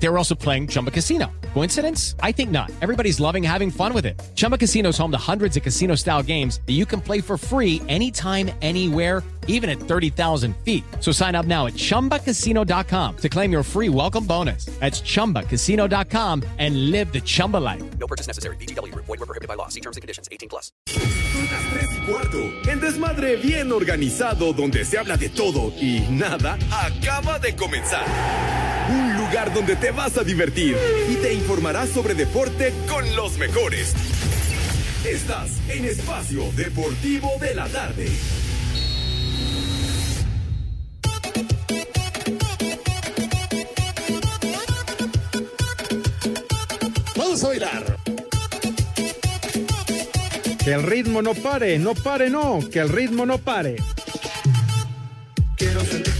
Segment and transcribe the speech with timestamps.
[0.00, 1.30] They were also playing Chumba Casino.
[1.54, 2.14] Coincidence?
[2.22, 2.70] I think not.
[2.80, 4.20] Everybody's loving having fun with it.
[4.34, 7.36] Chumba Casino is home to hundreds of casino style games that you can play for
[7.36, 10.84] free anytime, anywhere, even at 30,000 feet.
[11.00, 14.66] So sign up now at chumbacasino.com to claim your free welcome bonus.
[14.78, 17.82] That's chumbacasino.com and live the Chumba life.
[17.98, 18.56] No purchase necessary.
[18.56, 18.94] BGW.
[18.94, 19.68] Void were prohibited by law.
[19.68, 20.28] See terms and conditions.
[20.30, 20.70] 18 plus.
[20.86, 22.38] Son las 3 y cuarto.
[22.70, 28.04] El desmadre bien organizado donde se habla de todo y nada acaba de comenzar.
[29.28, 30.74] Lugar donde te vas a divertir
[31.10, 33.92] y te informarás sobre deporte con los mejores.
[35.04, 38.08] Estás en Espacio Deportivo de la Tarde.
[47.14, 47.96] Vamos a bailar.
[50.64, 53.76] Que el ritmo no pare, no pare, no, que el ritmo no pare.
[55.56, 56.17] Quiero sentir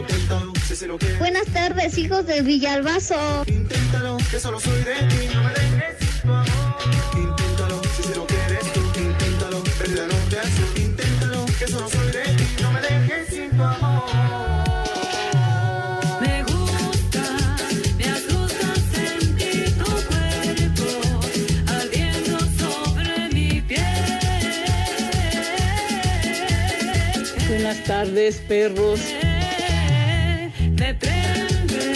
[0.00, 3.44] inténtalo si se lo quieres Buenas tardes, hijos de Villalbazo.
[3.46, 6.46] inténtalo que solo soy de ti no me dejes sin tu amor.
[7.14, 12.06] Inténtalo si se lo quieres tú inténtalo verdad no te hace inténtalo que solo soy
[12.10, 14.51] de ti no me dejes sin tu amor
[27.72, 29.00] Buenas tardes, perros.
[30.78, 31.94] Me prende,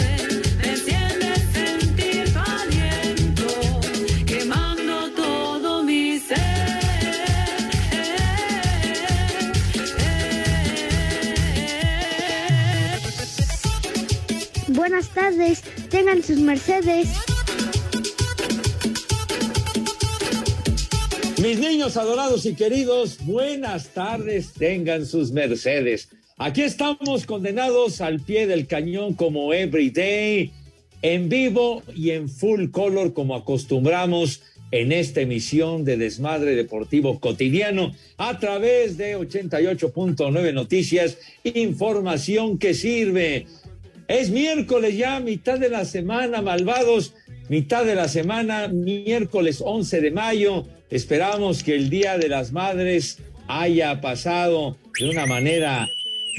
[0.57, 3.81] me enciende sentir tu aliento,
[4.25, 6.39] quemando todo mi ser.
[14.69, 15.61] Buenas tardes,
[15.91, 17.26] tengan sus mercedes.
[21.46, 26.08] Mis niños adorados y queridos, buenas tardes, tengan sus mercedes.
[26.39, 30.51] Aquí estamos condenados al pie del cañón como every day,
[31.02, 34.42] en vivo y en full color como acostumbramos
[34.73, 43.46] en esta emisión de Desmadre Deportivo Cotidiano a través de 88.9 Noticias, información que sirve.
[44.08, 47.14] Es miércoles ya, mitad de la semana, malvados,
[47.48, 50.67] mitad de la semana, miércoles 11 de mayo.
[50.91, 55.89] Esperamos que el Día de las Madres haya pasado de una manera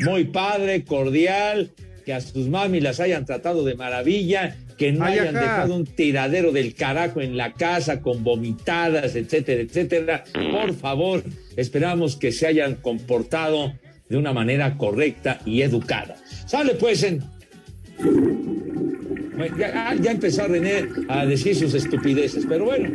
[0.06, 1.72] muy padre, cordial,
[2.06, 5.85] que a sus mami las hayan tratado de maravilla, que no Ay, hayan dejado un
[5.85, 10.24] tiradero del carajo en la casa con vomitadas, etcétera, etcétera.
[10.34, 11.24] Por favor,
[11.58, 13.74] esperamos que se hayan comportado
[14.08, 16.16] de una manera correcta y educada.
[16.46, 17.24] Sale pues en
[19.58, 22.90] Ya, ah, ya empezó René a decir sus estupideces, pero bueno,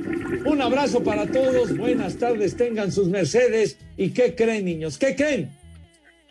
[0.44, 3.78] un abrazo para todos, buenas tardes, tengan sus mercedes.
[3.96, 4.98] ¿Y qué creen, niños?
[4.98, 5.50] ¿Qué creen?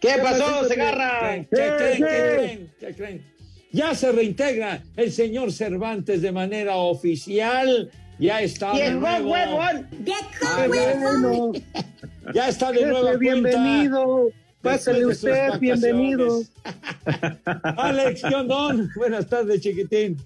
[0.01, 1.35] ¿Qué pasó, Segarra?
[1.35, 1.97] ¿Qué creen?
[1.97, 2.71] ¿Qué creen?
[2.79, 3.21] ¿Qué creen?
[3.71, 7.89] Ya se reintegra el señor Cervantes de manera oficial.
[8.19, 9.33] Ya está de nuevo.
[9.33, 10.23] Ya,
[12.33, 13.17] ya está de nuevo.
[13.17, 14.31] Bienvenido.
[14.61, 16.41] Pásale usted, bienvenido.
[17.77, 18.75] Alex, ¿qué onda?
[18.95, 20.17] Buenas tardes, chiquitín.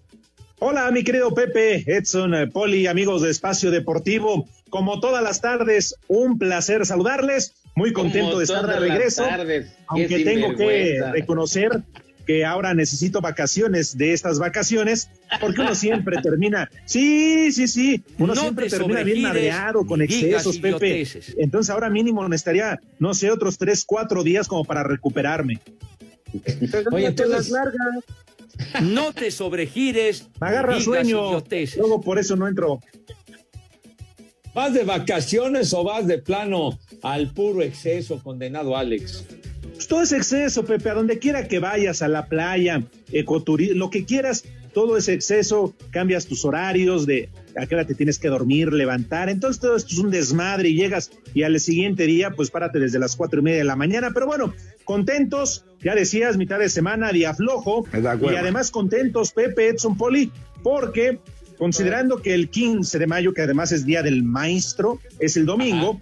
[0.60, 4.48] Hola, mi querido Pepe, Edson, eh, Poli, amigos de Espacio Deportivo.
[4.70, 7.54] Como todas las tardes, un placer saludarles.
[7.76, 9.24] Muy contento Como de estar de regreso.
[9.26, 9.68] tardes.
[9.88, 11.82] Aunque tengo que reconocer
[12.26, 15.10] que ahora necesito vacaciones de estas vacaciones,
[15.40, 20.02] porque uno siempre termina, sí, sí, sí, uno No siempre te termina bien madreado con
[20.02, 21.08] excesos, Pepe.
[21.38, 25.60] Entonces ahora mínimo necesitaría, no sé, otros tres, cuatro días como para recuperarme.
[26.92, 27.54] Oye, entonces,
[28.82, 30.28] No te sobregires.
[30.40, 31.78] Me agarra sueño, idioteces.
[31.78, 32.80] luego por eso no entro.
[34.56, 39.26] ¿Vas de vacaciones o vas de plano al puro exceso, condenado Alex?
[39.74, 42.82] Pues todo es exceso, Pepe, a donde quiera que vayas, a la playa,
[43.12, 47.96] ecoturismo, lo que quieras, todo es exceso, cambias tus horarios de a qué hora te
[47.96, 52.06] tienes que dormir, levantar, entonces todo esto es un desmadre y llegas y al siguiente
[52.06, 54.54] día, pues párate desde las cuatro y media de la mañana, pero bueno,
[54.86, 60.32] contentos, ya decías, mitad de semana, día flojo, y además contentos, Pepe, Edson Poli,
[60.64, 61.20] porque
[61.58, 66.00] considerando que el 15 de mayo, que además es Día del Maestro, es el domingo,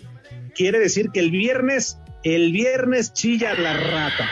[0.56, 4.30] quiere decir que el viernes, el viernes chilla la rata.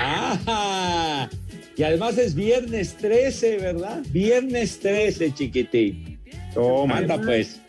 [0.00, 1.28] ¡Ah!
[1.76, 4.00] Y además es viernes 13, ¿verdad?
[4.10, 6.18] Viernes 13, chiquitín.
[6.52, 6.98] Toma.
[6.98, 7.60] Anda pues.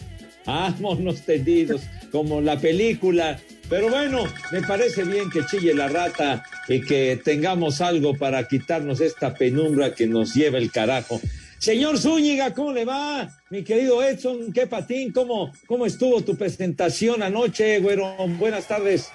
[0.46, 6.82] Vámonos tendidos, como la película Pero bueno, me parece bien que chille la rata y
[6.82, 11.22] que tengamos algo para quitarnos esta penumbra que nos lleva el carajo.
[11.60, 13.30] Señor Zúñiga, ¿cómo le va?
[13.50, 18.16] Mi querido Edson, qué patín, ¿cómo, cómo estuvo tu presentación anoche, güero?
[18.38, 19.10] Buenas tardes.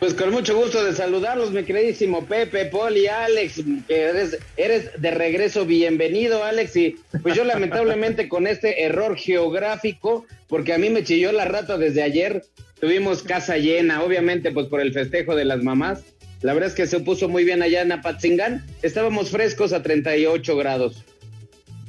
[0.00, 5.12] Pues con mucho gusto de saludarlos, mi queridísimo Pepe, Poli, Alex, que eres, eres de
[5.12, 6.76] regreso, bienvenido, Alex.
[6.76, 11.78] Y pues yo lamentablemente con este error geográfico, porque a mí me chilló la rata
[11.78, 12.42] desde ayer,
[12.80, 16.02] tuvimos casa llena, obviamente pues por el festejo de las mamás.
[16.42, 18.66] La verdad es que se puso muy bien allá en Apatzingán.
[18.82, 21.04] Estábamos frescos a 38 grados.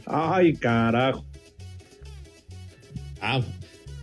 [0.09, 1.25] Ay, carajo.
[3.21, 3.41] Ah,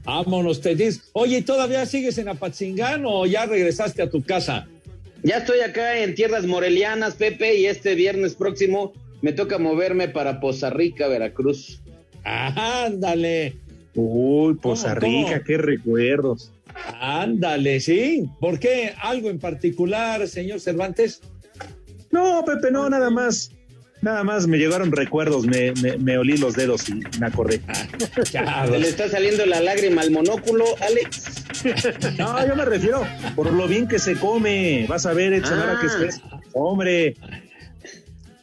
[0.05, 1.09] vámonos, te dices.
[1.13, 4.67] Oye, ¿todavía sigues en Apatzingán o ya regresaste a tu casa?
[5.23, 8.93] Ya estoy acá en tierras morelianas, Pepe, y este viernes próximo
[9.23, 11.81] me toca moverme para Poza Rica, Veracruz.
[12.25, 13.57] Ándale.
[13.95, 15.45] Uy, Poza ¿Cómo, Rica, cómo?
[15.47, 16.53] qué recuerdos.
[17.01, 18.29] Ándale, sí.
[18.41, 18.93] ¿Por qué?
[19.01, 21.23] ¿Algo en particular, señor Cervantes?
[22.11, 23.51] No, Pepe, no, nada más.
[24.05, 27.63] Nada más me llegaron recuerdos, me, me, me olí los dedos y me acordé.
[28.31, 31.43] ¿Se le está saliendo la lágrima al monóculo, Alex?
[32.19, 34.85] No, yo me refiero por lo bien que se come.
[34.87, 36.21] Vas a ver, Edson, ahora que estés.
[36.53, 37.17] Hombre,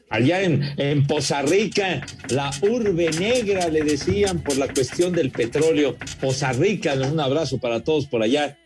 [0.10, 5.96] Allá en, en Poza Rica, la urbe negra, le decían, por la cuestión del petróleo.
[6.20, 8.58] Poza Rica, un abrazo para todos por allá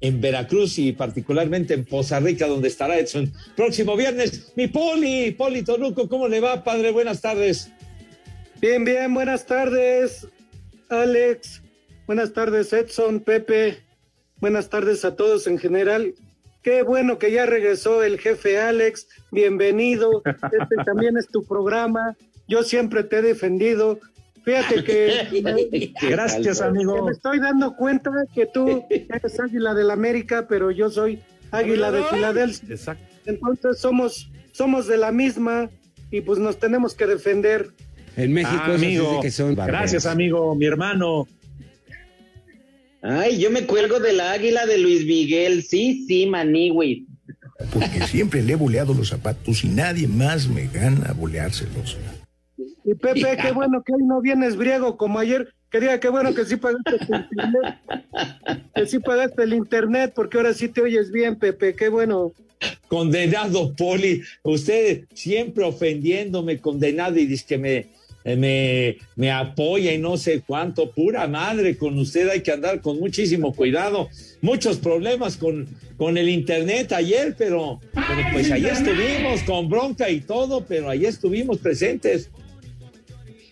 [0.00, 3.32] en Veracruz y particularmente en Poza Rica, donde estará Edson.
[3.56, 6.90] Próximo viernes, mi Poli, Poli Toluco, ¿cómo le va, padre?
[6.90, 7.70] Buenas tardes.
[8.60, 10.26] Bien, bien, buenas tardes,
[10.88, 11.62] Alex.
[12.06, 13.78] Buenas tardes, Edson, Pepe.
[14.40, 16.14] Buenas tardes a todos en general.
[16.62, 19.08] Qué bueno que ya regresó el jefe Alex.
[19.30, 20.22] Bienvenido.
[20.26, 22.16] Este también es tu programa.
[22.48, 24.00] Yo siempre te he defendido.
[24.44, 25.92] Fíjate que.
[26.08, 26.94] Gracias, amigo.
[26.96, 31.20] que me estoy dando cuenta que tú eres águila del América, pero yo soy
[31.50, 32.74] águila de Filadelfia.
[32.74, 33.04] Exacto.
[33.26, 35.70] Entonces somos, somos de la misma
[36.10, 37.70] y pues nos tenemos que defender.
[38.16, 39.20] En México Ah, amigo.
[39.20, 39.54] que son.
[39.54, 41.28] Gracias, amigo, mi hermano.
[43.02, 45.62] Ay, yo me cuelgo de la águila de Luis Miguel.
[45.62, 47.04] Sí, sí, maniwis.
[47.72, 51.96] Porque siempre le he boleado los zapatos y nadie más me gana a boleárselos.
[52.84, 55.52] Y Pepe, qué bueno que hoy no vienes briego como ayer.
[55.70, 57.78] Quería, qué bueno que sí pagaste tu internet.
[58.74, 61.74] Que sí pagaste el internet, porque ahora sí te oyes bien, Pepe.
[61.74, 62.32] Qué bueno.
[62.88, 67.86] Condenado Poli, usted siempre ofendiéndome, condenado, y dice que me,
[68.24, 72.80] eh, me, me apoya y no sé cuánto, pura madre, con usted hay que andar
[72.80, 74.08] con muchísimo cuidado.
[74.42, 75.66] Muchos problemas con,
[75.96, 81.06] con el internet ayer, pero, pero pues ahí estuvimos con bronca y todo, pero ahí
[81.06, 82.30] estuvimos presentes.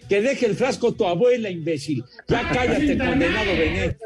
[0.09, 2.05] Que deje el frasco tu abuela, imbécil.
[2.29, 3.99] Ya cállate, condenado Benet.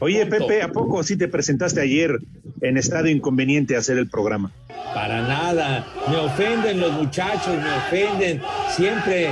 [0.00, 0.26] Oye.
[0.26, 2.18] Pepe, ¿a poco sí te presentaste ayer
[2.60, 4.52] en estado inconveniente a hacer el programa?
[4.94, 5.86] Para nada.
[6.08, 8.42] Me ofenden los muchachos, me ofenden.
[8.70, 9.30] Siempre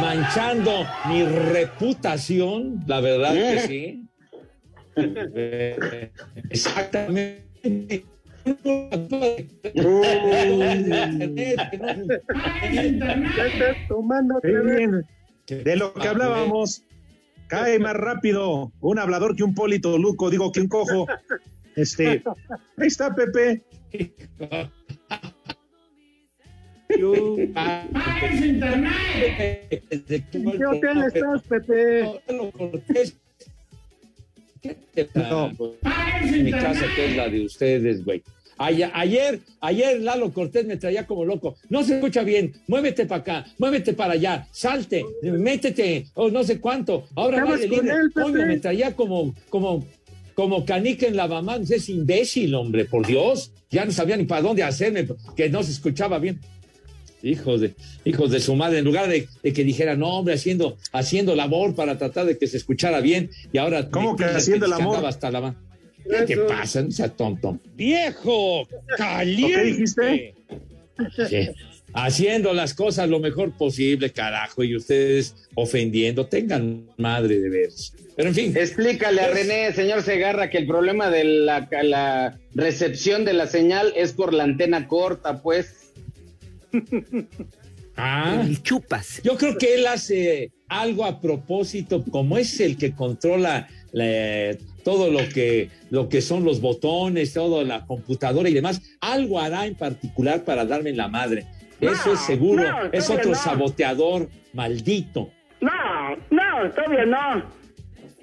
[0.00, 4.08] manchando mi reputación, la verdad que sí.
[6.50, 8.04] Exactamente.
[13.44, 14.40] Estás tomando
[15.60, 16.84] De lo que hablábamos,
[17.48, 21.06] cae más rápido un hablador que un polito luco, digo que un cojo.
[21.76, 22.22] Este,
[22.76, 23.62] ahí está Pepe.
[23.90, 24.30] ¿En
[30.50, 32.20] qué hotel estás, Pepe?
[35.14, 35.50] No,
[36.30, 38.22] mi casa que es la de ustedes, güey.
[38.64, 41.56] Ay- Ayer, ayer Lalo Cortés me traía como loco.
[41.68, 42.52] No se escucha bien.
[42.68, 47.06] Muévete para acá, muévete para allá, salte, métete, o no sé cuánto.
[47.14, 47.94] Ahora ¿Estabas vale con libre.
[48.00, 48.22] él, Pepe?
[48.30, 49.86] Coño, me traía como, como,
[50.34, 51.70] como canica en lavamanos.
[51.70, 53.50] Es imbécil, hombre, por Dios.
[53.70, 56.38] Ya no sabía ni para dónde hacerme, que no se escuchaba bien.
[57.24, 60.76] Hijos de, hijos de su madre, en lugar de, de que dijera, no, hombre, haciendo,
[60.92, 63.88] haciendo labor para tratar de que se escuchara bien, y ahora.
[63.90, 65.06] ¿Cómo que haciendo el amor?
[65.06, 65.56] hasta la ma-
[66.04, 66.82] ¿Qué te pasa?
[66.82, 67.58] No sea tonto.
[67.76, 68.66] ¡Viejo!
[68.96, 69.54] ¡Caliente!
[69.54, 70.34] ¿Qué dijiste?
[71.28, 71.48] Sí.
[71.94, 76.26] Haciendo las cosas lo mejor posible, carajo, y ustedes ofendiendo.
[76.26, 77.92] Tengan madre de veras.
[78.16, 78.56] Pero en fin.
[78.56, 83.92] Explícale a René, señor Segarra, que el problema de la, la recepción de la señal
[83.96, 85.92] es por la antena corta, pues.
[87.94, 89.20] Ah, chupas.
[89.22, 95.10] yo creo que él hace algo a propósito, como es el que controla la- todo
[95.10, 98.82] lo que, lo que son los botones, toda la computadora y demás.
[99.00, 101.46] Algo hará en particular para darme en la madre.
[101.80, 102.62] Eso es seguro.
[102.62, 103.36] no, es otro no.
[103.36, 105.30] saboteador maldito.
[105.60, 107.62] No, no, todavía no.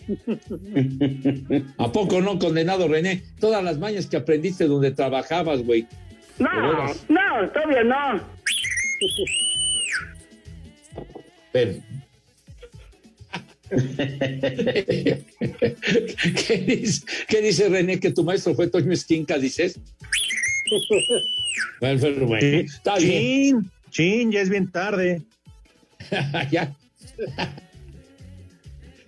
[1.78, 3.24] ¿A poco no, condenado René?
[3.39, 5.88] Todas las mañas que aprendiste donde trabajabas, güey.
[6.39, 6.50] No,
[7.10, 8.22] no, todavía no.
[16.48, 18.00] ¿Qué, dice, qué dice René?
[18.00, 19.80] ¿Que tu maestro fue Toño Esquinca, dices?
[21.82, 23.22] Bueno, pero bueno, está bien.
[23.22, 25.22] Chin, chin, ya es bien tarde.
[26.52, 26.76] Ya.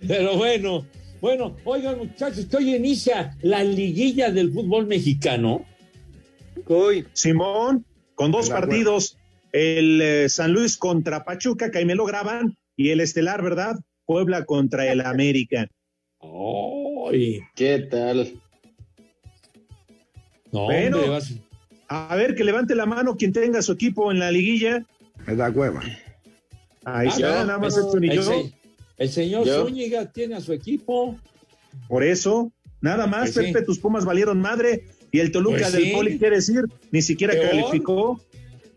[0.06, 0.86] Pero bueno,
[1.20, 5.64] bueno, oigan muchachos, que hoy inicia la liguilla del fútbol mexicano.
[6.66, 7.06] Hoy.
[7.12, 9.18] Simón, con dos partidos,
[9.52, 13.76] el eh, San Luis contra Pachuca, que ahí me lo graban, y el estelar, ¿verdad?
[14.12, 15.66] Puebla contra el América.
[16.20, 17.40] ¡Ay!
[17.54, 18.34] ¿Qué tal?
[20.52, 21.32] No, Bueno, hombre, vas-
[21.88, 24.84] a ver, que levante la mano quien tenga su equipo en la liguilla.
[25.26, 25.80] Me da hueva.
[26.84, 28.22] Ahí Ah, está, no, nada más y el yo.
[28.22, 28.52] se-
[28.98, 29.64] El señor Yo.
[29.66, 31.16] Zúñiga tiene a su equipo.
[31.88, 32.52] Por eso,
[32.82, 33.52] nada más, Pues sí.
[33.52, 34.84] Pepe, tus Pumas valieron madre.
[35.10, 35.90] Y el Toluca Pues del sí.
[35.92, 37.48] Poli, quiere decir, ni siquiera Peor.
[37.50, 38.20] calificó.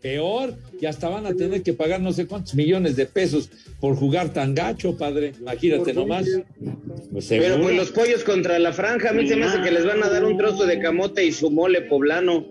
[0.06, 3.96] Peor, y hasta van a tener que pagar no sé cuántos millones de pesos por
[3.96, 5.32] jugar tan gacho, padre.
[5.40, 6.28] Imagínate nomás.
[7.10, 9.84] Pues Pero pues los pollos contra la franja, a mí se me hace que les
[9.84, 12.46] van a dar un trozo de camote y su mole poblano.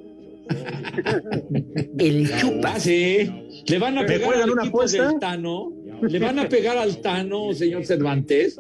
[1.98, 2.78] El chupa.
[2.78, 3.32] sí.
[3.68, 5.08] Le van a ¿Me pegar al una equipo apuesta?
[5.08, 5.72] del Tano.
[6.02, 8.60] Le van a pegar al Tano, señor Cervantes.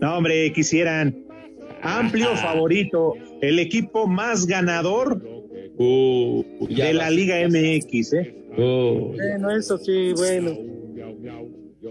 [0.00, 1.22] No, hombre, quisieran.
[1.82, 5.20] Amplio favorito, el equipo más ganador
[5.78, 7.10] Uh, ya de la.
[7.10, 8.34] Liga MX, ¿eh?
[8.56, 10.56] Uh, Bueno, eso sí, bueno.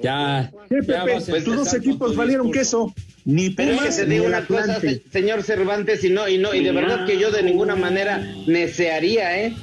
[0.02, 0.52] ya.
[0.70, 2.94] Sí, ya a tus dos equipos valieron queso.
[3.26, 6.54] Ni Pero es que digo el una cosa, se- señor Cervantes, y no, y no,
[6.56, 9.54] y de verdad que yo de ninguna manera necearía, ¿eh?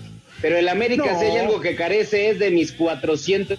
[0.40, 1.18] Pero el América, No.
[1.18, 3.58] si hay algo que carece, es de mis 400.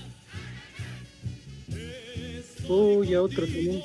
[2.70, 3.82] Uy, a otro también.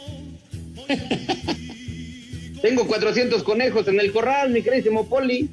[2.62, 5.48] Tengo 400 conejos en el corral, mi queridísimo Poli.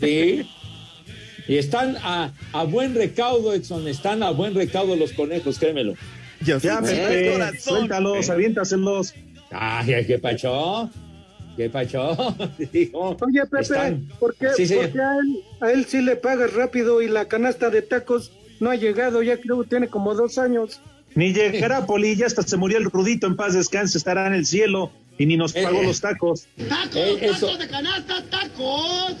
[0.00, 0.46] Sí.
[1.46, 3.86] Y están a, a buen recaudo, Edson.
[3.88, 5.94] Están a buen recaudo los conejos, créemelo.
[6.44, 9.14] Ya, Pepe, suéltalos, aviéntaselos.
[9.50, 10.90] Ay, ay, qué pacho.
[11.56, 12.10] ¿Qué pacho?
[12.92, 14.86] Oye, Pepe, están- ¿por qué, Sí, señor.
[14.86, 18.32] por qué a, él, a él sí le pagas rápido y la canasta de tacos
[18.60, 19.22] no ha llegado?
[19.22, 20.80] Ya creo que tiene como dos años.
[21.14, 24.46] Ni llegará Poli, ya hasta se murió el Rudito, en paz descanse, estará en el
[24.46, 26.46] cielo y ni nos pagó Eh, los tacos.
[26.68, 29.14] ¡Tacos, Eh, eso- tacos de canasta, tacos!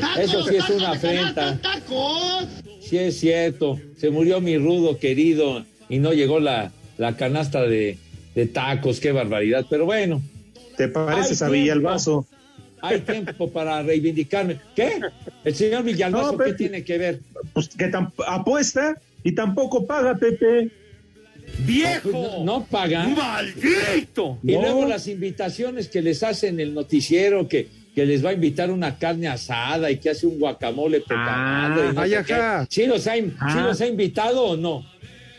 [0.00, 1.58] ¡Tacos, Eso sí es una afrenta.
[1.60, 2.46] ¡Tacos!
[2.80, 3.80] Sí, es cierto.
[3.96, 7.98] Se murió mi rudo querido y no llegó la, la canasta de,
[8.34, 9.00] de tacos.
[9.00, 9.66] Qué barbaridad.
[9.68, 10.20] Pero bueno,
[10.76, 12.26] ¿Te pareces a Villalbazo?
[12.82, 14.58] hay tiempo para reivindicarme.
[14.76, 15.00] ¿Qué?
[15.44, 17.20] ¿El señor Villalbazo No, qué tiene que ver?
[17.54, 17.90] Pues que
[18.26, 20.70] apuesta y tampoco paga, Pepe.
[21.60, 22.10] ¡Viejo!
[22.10, 23.06] No, no paga.
[23.06, 24.38] ¡Maldito!
[24.42, 24.62] Y No.
[24.62, 28.98] luego las invitaciones que les hacen el noticiero, que, que les va a invitar una
[28.98, 32.66] carne asada y que hace un guacamole poca Ah, no ay, qué.
[32.68, 33.52] ¿Sí los, ha, in- Ah.
[33.52, 34.84] sí los ha invitado o no?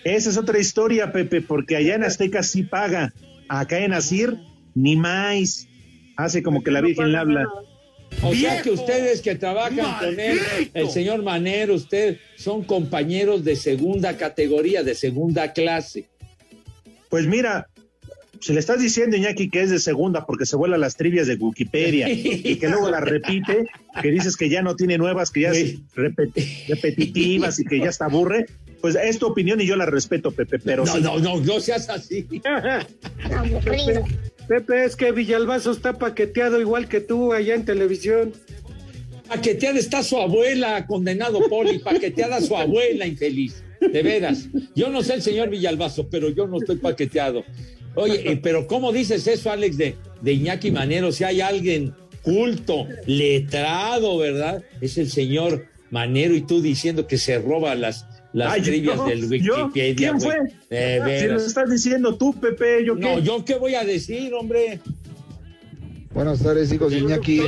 [0.03, 3.13] Esa es otra historia, Pepe, porque allá en Azteca sí paga.
[3.49, 4.37] Acá en Asir,
[4.73, 5.67] ni más.
[6.15, 7.45] Hace como que la Virgen le habla.
[8.21, 10.39] O sea que ustedes que trabajan con él,
[10.73, 16.05] el señor Manero, usted, son compañeros de segunda categoría, de segunda clase.
[17.09, 17.67] Pues mira,
[18.45, 21.33] se le estás diciendo, Iñaki, que es de segunda porque se vuela las trivias de
[21.33, 23.65] Wikipedia y que luego las repite,
[24.01, 27.89] que dices que ya no tiene nuevas, que ya es repet- repetitivas y que ya
[27.89, 28.45] está aburre.
[28.81, 31.01] Pues es tu opinión y yo la respeto, Pepe, pero No, sí.
[31.01, 32.21] no, no, no seas así.
[33.63, 34.03] Pepe,
[34.47, 38.31] Pepe, es que Villalbazo está paqueteado igual que tú allá en televisión.
[39.27, 43.63] Paqueteada está su abuela, condenado Poli, paqueteada su abuela, infeliz.
[43.81, 44.47] De veras.
[44.75, 47.43] Yo no sé el señor Villalbazo, pero yo no estoy paqueteado.
[47.95, 51.11] Oye, eh, pero ¿cómo dices eso, Alex, de, de Iñaki Manero?
[51.11, 54.63] Si hay alguien culto, letrado, ¿verdad?
[54.81, 59.05] Es el señor Manero y tú diciendo que se roba las, las Ay, trivias yo-
[59.05, 59.95] del yo, Wikipedia.
[59.95, 60.35] ¿Quién fue?
[61.19, 63.01] Si lo estás diciendo tú, Pepe, yo qué.
[63.01, 64.79] No, ¿yo qué voy a decir, hombre?
[66.13, 67.41] Buenas tardes, hijos de Iñaki.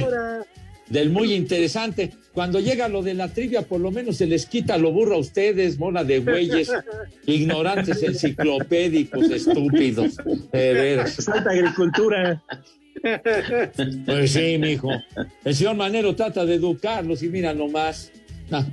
[0.90, 2.14] Del muy interesante.
[2.38, 5.18] Cuando llega lo de la trivia, por lo menos se les quita lo burro a
[5.18, 6.72] ustedes, mona de güeyes,
[7.26, 10.18] ignorantes enciclopédicos, estúpidos.
[10.52, 11.16] De veras.
[11.26, 12.44] Falta agricultura.
[14.06, 14.92] Pues sí, mijo.
[15.44, 18.12] El señor Manero trata de educarlos y mira nomás.
[18.50, 18.68] Una,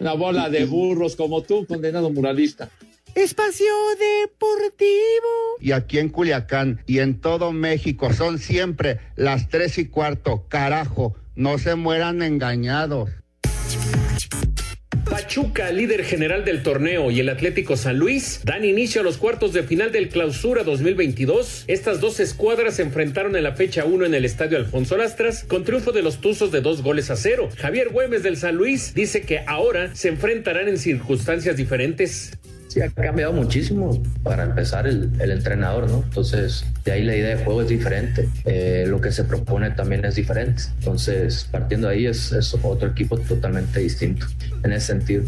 [0.00, 2.68] una bola de burros como tú, condenado muralista.
[3.14, 5.60] Espacio Deportivo.
[5.60, 10.46] Y aquí en Culiacán y en todo México son siempre las tres y cuarto.
[10.48, 13.10] Carajo, no se mueran engañados.
[15.08, 19.52] Pachuca, líder general del torneo, y el Atlético San Luis dan inicio a los cuartos
[19.52, 21.64] de final del Clausura 2022.
[21.68, 25.64] Estas dos escuadras se enfrentaron en la fecha 1 en el Estadio Alfonso Lastras con
[25.64, 27.48] triunfo de los Tuzos de dos goles a cero.
[27.56, 32.32] Javier Güemes del San Luis dice que ahora se enfrentarán en circunstancias diferentes.
[32.76, 36.02] Sí, ha cambiado muchísimo para empezar el, el entrenador, ¿no?
[36.02, 40.04] Entonces, de ahí la idea de juego es diferente, eh, lo que se propone también
[40.04, 40.64] es diferente.
[40.80, 44.26] Entonces, partiendo de ahí es, es otro equipo totalmente distinto
[44.62, 45.22] en ese sentido.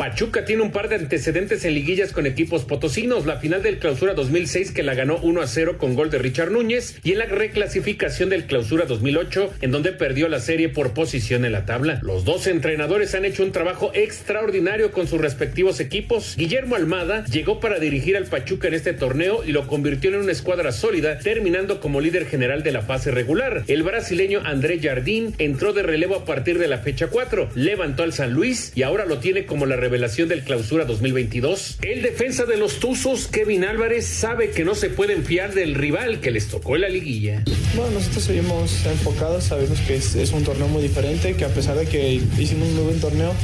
[0.00, 3.26] Pachuca tiene un par de antecedentes en liguillas con equipos potosinos.
[3.26, 6.50] La final del Clausura 2006 que la ganó 1 a 0 con gol de Richard
[6.50, 11.44] Núñez y en la reclasificación del Clausura 2008 en donde perdió la serie por posición
[11.44, 11.98] en la tabla.
[12.00, 16.34] Los dos entrenadores han hecho un trabajo extraordinario con sus respectivos equipos.
[16.38, 20.32] Guillermo Almada llegó para dirigir al Pachuca en este torneo y lo convirtió en una
[20.32, 23.64] escuadra sólida, terminando como líder general de la fase regular.
[23.66, 28.14] El brasileño André Jardín entró de relevo a partir de la fecha 4, levantó al
[28.14, 31.78] San Luis y ahora lo tiene como la revelación del clausura 2022.
[31.82, 36.20] El defensa de los Tuzos, Kevin Álvarez, sabe que no se pueden fiar del rival
[36.20, 37.42] que les tocó en la liguilla.
[37.74, 41.76] Bueno, nosotros seguimos enfocados, sabemos que es, es un torneo muy diferente, que a pesar
[41.76, 43.34] de que hicimos un muy buen torneo,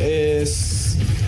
[0.00, 0.80] es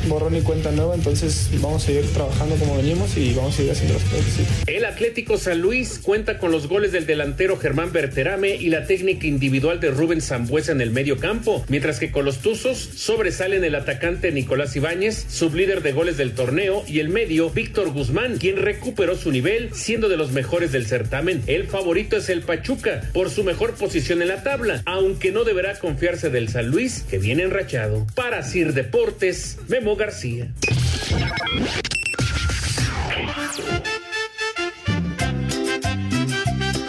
[0.08, 3.72] borrón y cuenta nueva, entonces vamos a seguir trabajando como venimos y vamos a seguir
[3.72, 4.24] haciendo las cosas.
[4.36, 4.44] sí.
[4.66, 9.26] El Atlético San Luis cuenta con los goles del delantero Germán Berterame y la técnica
[9.26, 13.74] individual de Rubén Zambuesa en el medio campo, mientras que con los Tuzos sobresalen el
[13.74, 19.16] atacante Nicolás Ibáñez, sublíder de goles del torneo, y el medio Víctor Guzmán, quien recuperó
[19.16, 21.42] su nivel siendo de los mejores del certamen.
[21.46, 25.78] El favorito es el Pachuca por su mejor posición en la tabla, aunque no deberá
[25.78, 28.06] confiarse del San Luis que viene enrachado.
[28.14, 30.52] Para Sir Deportes, Memo García.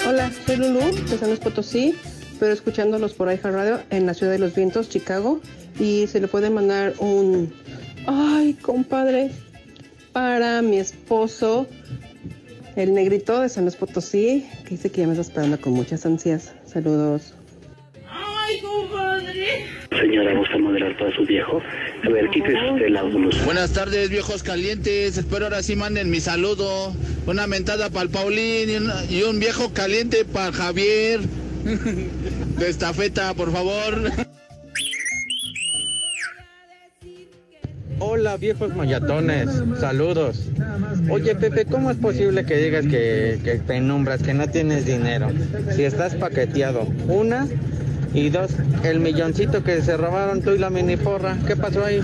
[0.05, 1.95] Hola, soy Lulu de San Potosí,
[2.39, 5.39] pero escuchándolos por iHeart Radio en la Ciudad de los Vientos, Chicago.
[5.79, 7.53] Y se le puede mandar un.
[8.05, 9.31] Ay, compadre,
[10.11, 11.67] para mi esposo,
[12.75, 16.05] el negrito de San Luis Potosí, que dice que ya me está esperando con muchas
[16.05, 16.53] ansias.
[16.65, 17.33] Saludos.
[18.09, 19.65] Ay, compadre.
[19.99, 21.61] Señora, ¿gusta moderar para su viejo?
[22.03, 23.43] A ver, quítese usted la blusa.
[23.45, 25.17] Buenas tardes, viejos calientes.
[25.17, 26.93] Espero ahora sí manden mi saludo.
[27.25, 31.21] Una mentada para el Paulín y, una- y un viejo caliente para Javier.
[31.63, 34.11] De estafeta, por favor.
[37.99, 39.49] Hola viejos mayatones,
[39.79, 40.49] saludos.
[41.09, 45.29] Oye Pepe, ¿cómo es posible que digas que, que te nombras, que no tienes dinero?
[45.73, 47.47] Si estás paqueteado, una
[48.13, 48.51] y dos,
[48.83, 52.01] el milloncito que se robaron tú y la mini porra, ¿qué pasó ahí?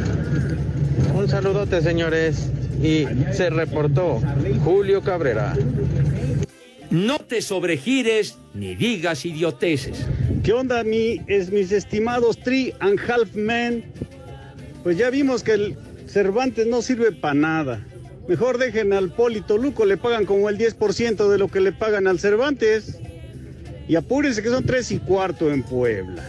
[1.14, 2.50] Un saludote señores
[2.82, 4.22] y se reportó
[4.64, 5.54] Julio Cabrera.
[6.90, 10.06] No te sobregires ni digas idioteces.
[10.44, 13.86] ¿Qué onda, mi, es, mis estimados Three and Half Men?
[14.84, 17.86] Pues ya vimos que el Cervantes no sirve para nada.
[18.28, 22.08] Mejor dejen al Polito Luco, le pagan como el 10% de lo que le pagan
[22.08, 23.00] al Cervantes.
[23.88, 26.24] Y apúrense que son tres y cuarto en Puebla.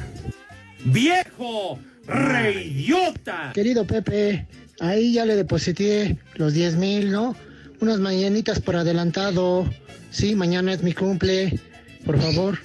[0.87, 1.79] ¡Viejo!
[2.07, 3.53] ¡Reidiota!
[3.55, 4.47] Querido Pepe,
[4.81, 7.37] ahí ya le deposité los 10 mil, ¿no?
[7.81, 9.69] Unas mañanitas por adelantado.
[10.11, 11.61] Sí, mañana es mi cumple.
[12.05, 12.59] Por favor,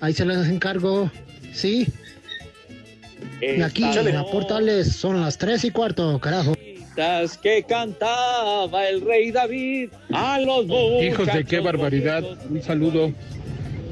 [0.00, 1.10] ahí se las encargo.
[1.52, 1.86] Sí.
[3.40, 6.54] Y aquí en la Portales son las 3 y cuarto, carajo.
[7.42, 10.66] que cantaba el rey David a los
[11.02, 12.22] Hijos de qué barbaridad.
[12.48, 13.12] Un saludo.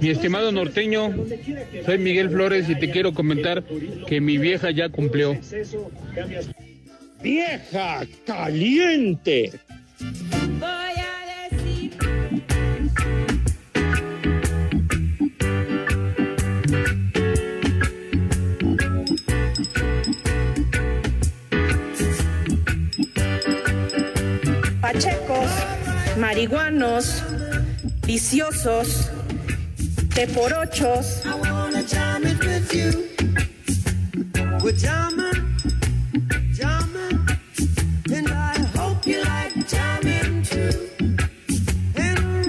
[0.01, 1.15] Mi estimado norteño,
[1.85, 3.63] soy Miguel Flores y te quiero comentar
[4.07, 5.39] que mi vieja ya cumplió.
[7.23, 9.53] ¡Vieja caliente!
[26.21, 27.23] Marihuanos,
[28.07, 29.11] viciosos,
[30.15, 31.23] teporochos.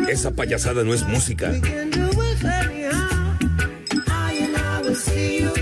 [0.10, 1.52] Esa payasada no es música.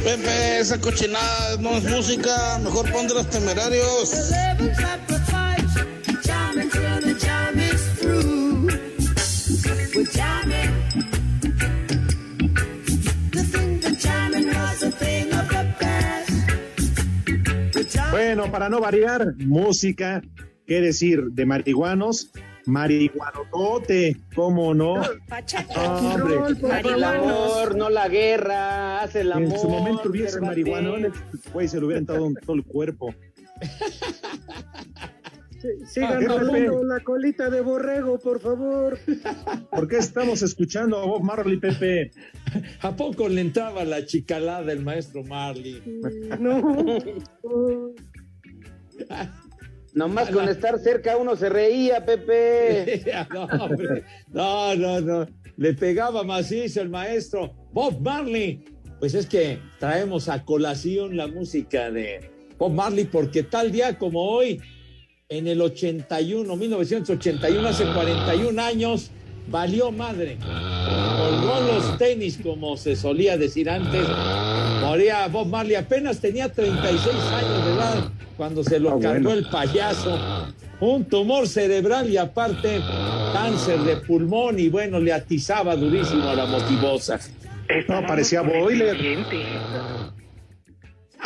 [0.04, 2.58] Pepe, esa cochinada no es música.
[2.63, 4.32] Mejor pon de los temerarios.
[18.19, 20.21] Bueno, para no variar, música,
[20.67, 21.23] ¿qué decir?
[21.32, 22.32] De marihuanos,
[22.65, 24.95] marihuanotote, ¿cómo no?
[24.95, 26.36] Hombre,
[26.84, 29.53] El amor, no la guerra, hace el amor.
[29.53, 31.13] en su momento hubiese el
[31.53, 33.15] güey se lo hubiera entrado en todo el cuerpo.
[35.86, 38.97] Sigan Ah, hablando la colita de borrego, por favor.
[39.71, 42.12] ¿Por qué estamos escuchando a Bob Marley, Pepe?
[42.82, 45.82] ¿A poco le entraba la chicalada del maestro Marley?
[46.39, 46.62] No.
[49.93, 53.04] Nomás con estar cerca uno se reía, Pepe.
[53.34, 54.04] no, hombre.
[54.32, 55.28] no, no, no.
[55.58, 58.63] Le pegaba macizo el maestro Bob Marley.
[59.00, 64.30] Pues es que traemos a colación la música de Bob Marley porque tal día como
[64.30, 64.62] hoy,
[65.30, 69.12] en el 81, 1981, hace 41 años,
[69.50, 70.38] valió madre.
[70.40, 74.08] Colgó los tenis, como se solía decir antes.
[74.82, 80.18] Moría Bob Marley, apenas tenía 36 años de edad cuando se lo cargó el payaso.
[80.80, 82.80] Un tumor cerebral y aparte
[83.34, 87.20] cáncer de pulmón y bueno, le atizaba durísimo a la motivosa.
[87.88, 88.98] No, parecía boiler.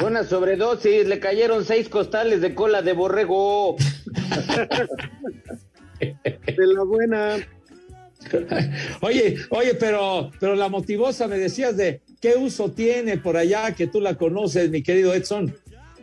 [0.04, 3.76] Una sobredosis, le cayeron seis costales de cola de borrego.
[6.00, 7.38] De la buena.
[9.02, 13.88] Oye, oye, pero, pero la motivosa me decías de qué uso tiene por allá que
[13.88, 15.56] tú la conoces, mi querido Edson.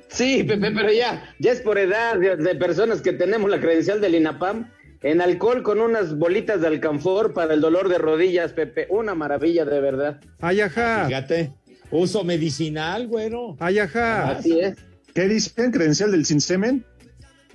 [0.09, 4.01] Sí, Pepe, pero ya, ya es por edad de, de personas que tenemos la credencial
[4.01, 4.69] del INAPAM.
[5.03, 8.87] En alcohol con unas bolitas de alcanfor para el dolor de rodillas, Pepe.
[8.91, 10.21] Una maravilla, de verdad.
[10.41, 11.07] Ayaja.
[11.07, 11.55] Fíjate,
[11.91, 13.57] uso medicinal, güero.
[13.61, 14.33] Ayaja.
[14.33, 14.77] Así es.
[15.15, 15.71] ¿Qué dicen?
[15.71, 16.85] ¿Credencial del Sinsemen?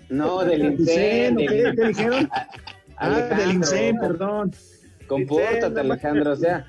[0.09, 1.35] No, del Incen, INSEN.
[1.35, 1.73] ¿o qué?
[1.75, 2.29] ¿Qué dijeron?
[2.97, 3.51] Ah, del Alejandro.
[3.51, 4.51] INSEN, perdón.
[5.07, 6.65] Compórtate, Alejandro, o sea.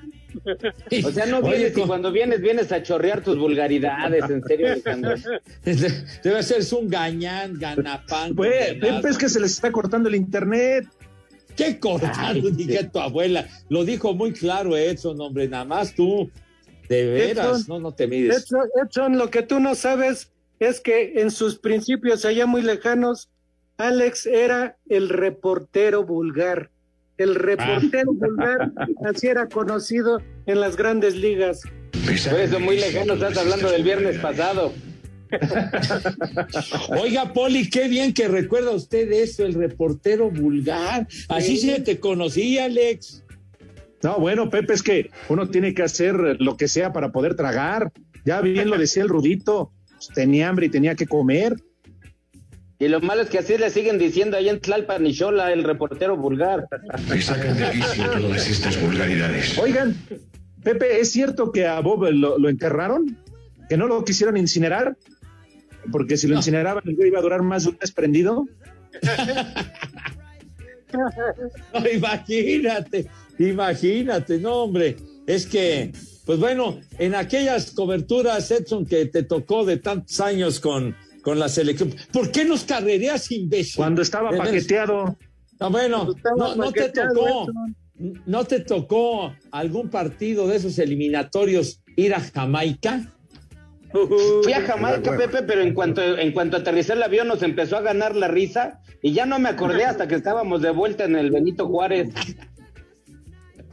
[1.03, 4.43] O sea, no Oye, vienes y con- cuando vienes, vienes a chorrear tus vulgaridades, en
[4.43, 5.15] serio, Alejandro.
[5.63, 8.35] Debe ser un gañán, ganapán.
[8.35, 10.85] Pues, es que se les está cortando el internet.
[11.55, 12.51] ¿Qué cortado?
[12.51, 13.47] Dije tu abuela.
[13.69, 16.29] Lo dijo muy claro Edson, hombre, nada más tú.
[16.87, 18.43] De veras, Edson, no, no te mides.
[18.43, 23.29] Edson, Edson, lo que tú no sabes es que en sus principios allá muy lejanos,
[23.77, 26.71] Alex era el reportero vulgar.
[27.17, 28.71] El reportero vulgar,
[29.05, 31.61] así era conocido en las grandes ligas.
[31.91, 34.73] Por eso muy lejano estás hablando del viernes pasado.
[37.01, 41.07] Oiga, Poli, qué bien que recuerda usted eso, el reportero vulgar.
[41.27, 43.23] Así se te conocía, Alex.
[44.03, 47.91] No, bueno, Pepe, es que uno tiene que hacer lo que sea para poder tragar.
[48.25, 51.55] Ya bien lo decía el Rudito, pues, tenía hambre y tenía que comer.
[52.79, 55.63] Y lo malo es que así le siguen diciendo allá en Tlalpan y Xola, el
[55.63, 56.67] reportero vulgar.
[57.09, 59.57] Me sacan de quicio todas estas vulgaridades.
[59.57, 59.95] Oigan,
[60.63, 63.17] Pepe, ¿es cierto que a Bob lo, lo enterraron?
[63.67, 64.95] ¿Que no lo quisieron incinerar?
[65.91, 68.45] Porque si lo incineraban, el güey iba a durar más de un mes prendido.
[70.93, 74.95] No, imagínate, imagínate, no, hombre.
[75.27, 75.91] Es que,
[76.25, 80.95] pues bueno, en aquellas coberturas, Edson, que te tocó de tantos años con,
[81.27, 83.75] con la selección, ¿por qué nos carrereas, imbécil?
[83.75, 85.17] Cuando estaba paqueteado.
[85.59, 87.47] No, bueno, no, no te tocó,
[88.25, 93.11] no te tocó algún partido de esos eliminatorios ir a Jamaica.
[93.91, 97.81] Fui a Jamaica, Pepe, pero en cuanto, en cuanto aterrizé el avión nos empezó a
[97.81, 101.29] ganar la risa y ya no me acordé hasta que estábamos de vuelta en el
[101.29, 102.07] Benito Juárez.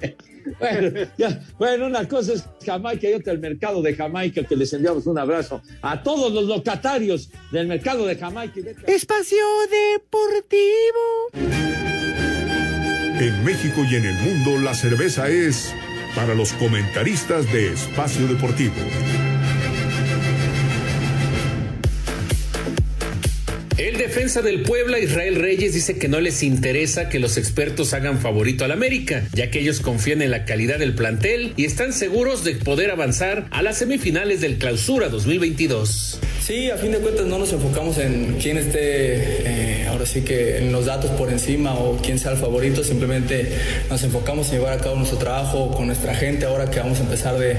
[0.59, 4.73] Bueno, ya, bueno, una cosa es Jamaica y otra el mercado de Jamaica, que les
[4.73, 8.61] enviamos un abrazo a todos los locatarios del mercado de Jamaica.
[8.61, 11.31] y Espacio Deportivo.
[13.21, 15.73] En México y en el mundo la cerveza es
[16.15, 18.75] para los comentaristas de Espacio Deportivo.
[23.77, 28.21] El defensa del Puebla, Israel Reyes, dice que no les interesa que los expertos hagan
[28.21, 32.45] favorito al América, ya que ellos confían en la calidad del plantel y están seguros
[32.45, 36.21] de poder avanzar a las semifinales del Clausura 2022.
[36.41, 40.59] Sí, a fin de cuentas no nos enfocamos en quién esté, eh, ahora sí que
[40.59, 43.49] en los datos por encima o quién sea el favorito, simplemente
[43.91, 47.03] nos enfocamos en llevar a cabo nuestro trabajo con nuestra gente ahora que vamos a
[47.05, 47.57] empezar de,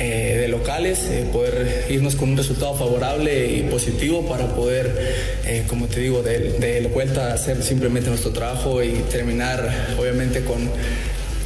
[0.00, 5.86] eh, locales, eh, poder irnos con un resultado favorable y positivo para poder, eh, como
[5.86, 10.70] te digo, de, de vuelta a hacer simplemente nuestro trabajo y terminar obviamente con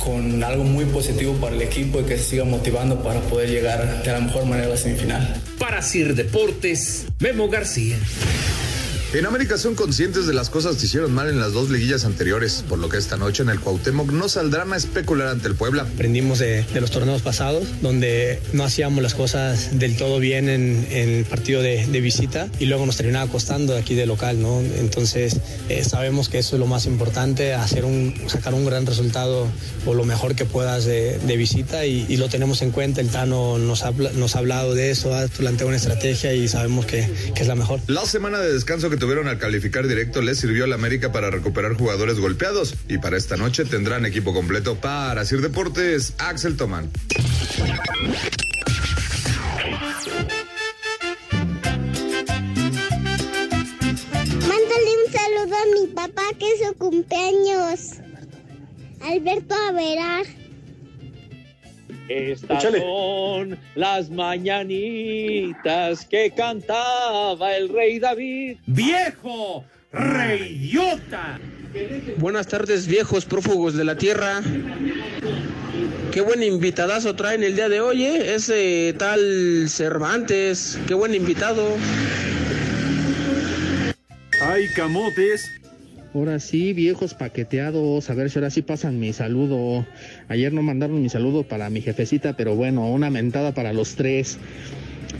[0.04, 4.02] con algo muy positivo para el equipo y que se siga motivando para poder llegar
[4.02, 5.40] de la mejor manera a la semifinal.
[5.58, 7.96] Para Sir Deportes, Memo García.
[9.14, 12.64] En América son conscientes de las cosas que hicieron mal en las dos liguillas anteriores,
[12.66, 15.82] por lo que esta noche en el Cuauhtémoc no saldrán a especular ante el Puebla.
[15.82, 20.86] Aprendimos de, de los torneos pasados, donde no hacíamos las cosas del todo bien en,
[20.90, 24.60] en el partido de, de, visita y luego nos terminaba costando aquí de local, ¿no?
[24.60, 25.36] Entonces
[25.68, 29.46] eh, sabemos que eso es lo más importante, hacer un, sacar un gran resultado
[29.84, 33.02] o lo mejor que puedas de, de visita y, y, lo tenemos en cuenta.
[33.02, 36.86] El Tano nos ha, nos ha hablado de eso, ha planteado una estrategia y sabemos
[36.86, 37.78] que, que es la mejor.
[37.88, 41.28] La semana de descanso que tuvieron al calificar directo les sirvió a la América para
[41.28, 46.88] recuperar jugadores golpeados y para esta noche tendrán equipo completo para Sir Deportes Axel Tomán.
[54.38, 57.98] Mándale un saludo a mi papá que es su cumpleaños.
[59.00, 60.41] Alberto Averar.
[62.08, 62.80] Estas Échale.
[62.80, 68.56] son las mañanitas que cantaba el rey David.
[68.66, 69.64] ¡Viejo!
[69.92, 71.38] ¡Reyota!
[72.18, 74.42] Buenas tardes, viejos prófugos de la tierra.
[76.10, 78.34] Qué buen invitadazo traen el día de hoy, ¿eh?
[78.34, 80.78] Ese tal Cervantes.
[80.86, 81.76] Qué buen invitado.
[84.42, 85.50] ¡Ay, camotes!
[86.14, 89.86] Ahora sí, viejos paqueteados, a ver si ahora sí pasan mi saludo.
[90.28, 94.38] Ayer no mandaron mi saludo para mi jefecita, pero bueno, una mentada para los tres.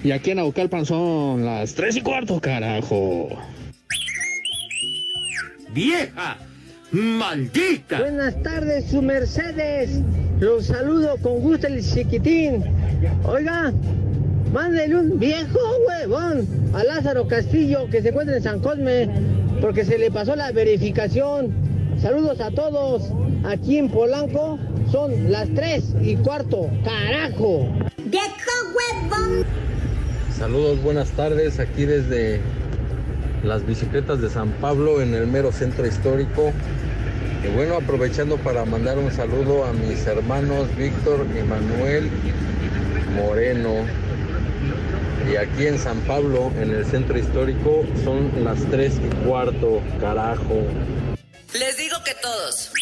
[0.05, 3.31] Y aquí en Aucalpan son las tres y cuarto, carajo.
[5.73, 6.37] ¡Vieja!
[6.91, 8.01] ¡Maldita!
[8.01, 10.03] Buenas tardes, su Mercedes.
[10.41, 12.65] Los saludo con gusto el chiquitín.
[13.25, 13.73] Oiga,
[14.53, 19.09] mándele un viejo huevón a Lázaro Castillo que se encuentra en San Cosme
[19.63, 21.53] porque se le pasó la verificación.
[22.01, 23.13] Saludos a todos.
[23.45, 24.59] Aquí en Polanco
[24.91, 26.69] son las 3 y cuarto.
[26.85, 27.69] ¡Carajo!
[30.37, 31.61] Saludos, buenas tardes.
[31.61, 32.41] Aquí desde
[33.45, 36.53] las bicicletas de San Pablo en el mero centro histórico.
[37.45, 42.11] Y bueno, aprovechando para mandar un saludo a mis hermanos Víctor y Manuel
[43.15, 43.71] Moreno.
[45.31, 50.63] Y aquí en San Pablo, en el centro histórico, son las 3 y cuarto, carajo.
[51.59, 52.73] Les digo que todos.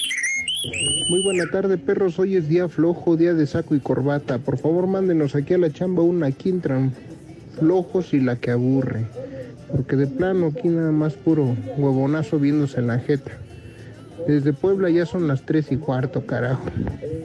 [1.08, 2.18] Muy buena tarde, perros.
[2.18, 4.38] Hoy es día flojo, día de saco y corbata.
[4.38, 6.94] Por favor, mándenos aquí a la chamba una Quintran
[7.58, 9.06] flojos y la que aburre.
[9.70, 13.32] Porque de plano aquí nada más puro huevonazo viéndose en la jeta.
[14.26, 16.64] Desde Puebla ya son las tres y cuarto, carajo.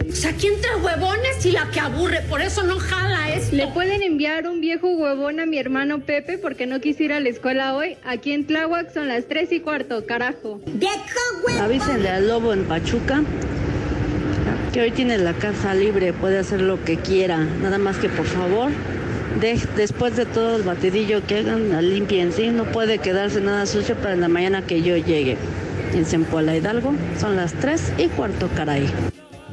[0.10, 3.56] O sea, aquí entre huevones y la que aburre, por eso no jala esto.
[3.56, 7.20] ¿Le pueden enviar un viejo huevón a mi hermano Pepe porque no quise ir a
[7.20, 7.98] la escuela hoy?
[8.06, 10.62] Aquí en Tláhuac son las tres y cuarto, carajo.
[10.66, 10.96] ¡Viejo
[11.46, 11.64] huevón!
[11.64, 13.24] Avísenle al lobo en Pachuca
[14.74, 17.38] que hoy tiene la casa libre, puede hacer lo que quiera.
[17.38, 18.72] Nada más que por favor
[19.40, 22.50] de, después de todo el batidillo que hagan, la limpien, ¿sí?
[22.50, 25.38] No puede quedarse nada sucio para la mañana que yo llegue.
[25.96, 28.86] En Sempuala Hidalgo son las 3 y cuarto, caray.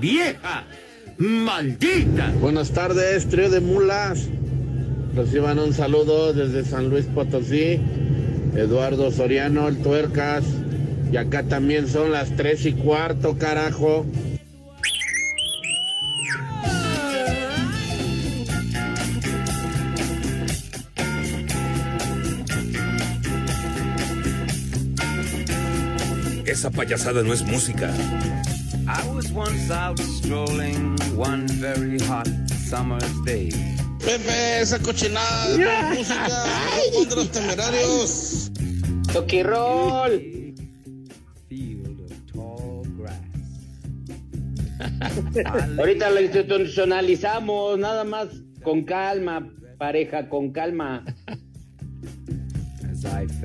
[0.00, 0.64] ¡Vieja!
[1.16, 2.32] ¡Maldita!
[2.40, 4.26] Buenas tardes, trío de mulas.
[5.14, 7.78] Reciban un saludo desde San Luis Potosí.
[8.56, 10.42] Eduardo Soriano, el Tuercas.
[11.12, 14.04] Y acá también son las 3 y cuarto, carajo.
[26.52, 27.90] Esa payasada no es música.
[28.86, 32.28] I was once out strolling one very hot
[32.68, 33.48] summer's day.
[34.00, 35.94] Pepe, esa cochinada yeah.
[35.94, 36.28] música,
[36.92, 38.50] no de los temerarios.
[39.14, 40.20] Toki roll.
[45.78, 48.28] Ahorita lo institucionalizamos, nada más
[48.62, 51.02] con calma, pareja, con calma.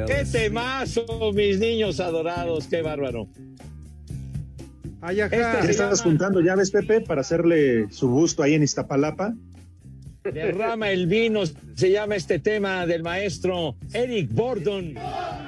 [0.05, 2.67] ¡Qué temazo, mis niños adorados!
[2.67, 3.27] ¡Qué bárbaro!
[5.01, 5.59] Ay, ajá.
[5.59, 9.33] Este estabas juntando llaves, Pepe, para hacerle su gusto ahí en Iztapalapa.
[10.23, 11.43] Derrama el vino,
[11.75, 14.95] se llama este tema del maestro Eric Bordon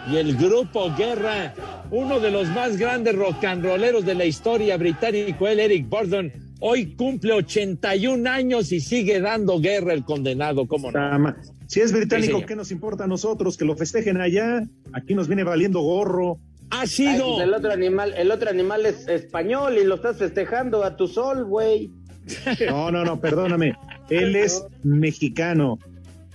[0.09, 1.53] y el grupo Guerra,
[1.91, 6.31] uno de los más grandes rock and rolleros de la historia británico, el Eric Bordon.
[6.61, 11.35] Hoy cumple 81 años y sigue dando guerra el condenado, ¿cómo no?
[11.67, 13.55] Si es británico, sí, ¿qué nos importa a nosotros?
[13.55, 14.67] Que lo festejen allá.
[14.91, 16.39] Aquí nos viene valiendo gorro.
[16.71, 17.11] Ha sido.
[17.11, 20.97] Ay, pues el otro animal, el otro animal es español y lo estás festejando a
[20.97, 21.91] tu sol, güey.
[22.69, 23.75] No, no, no, perdóname.
[24.09, 25.79] Él es mexicano.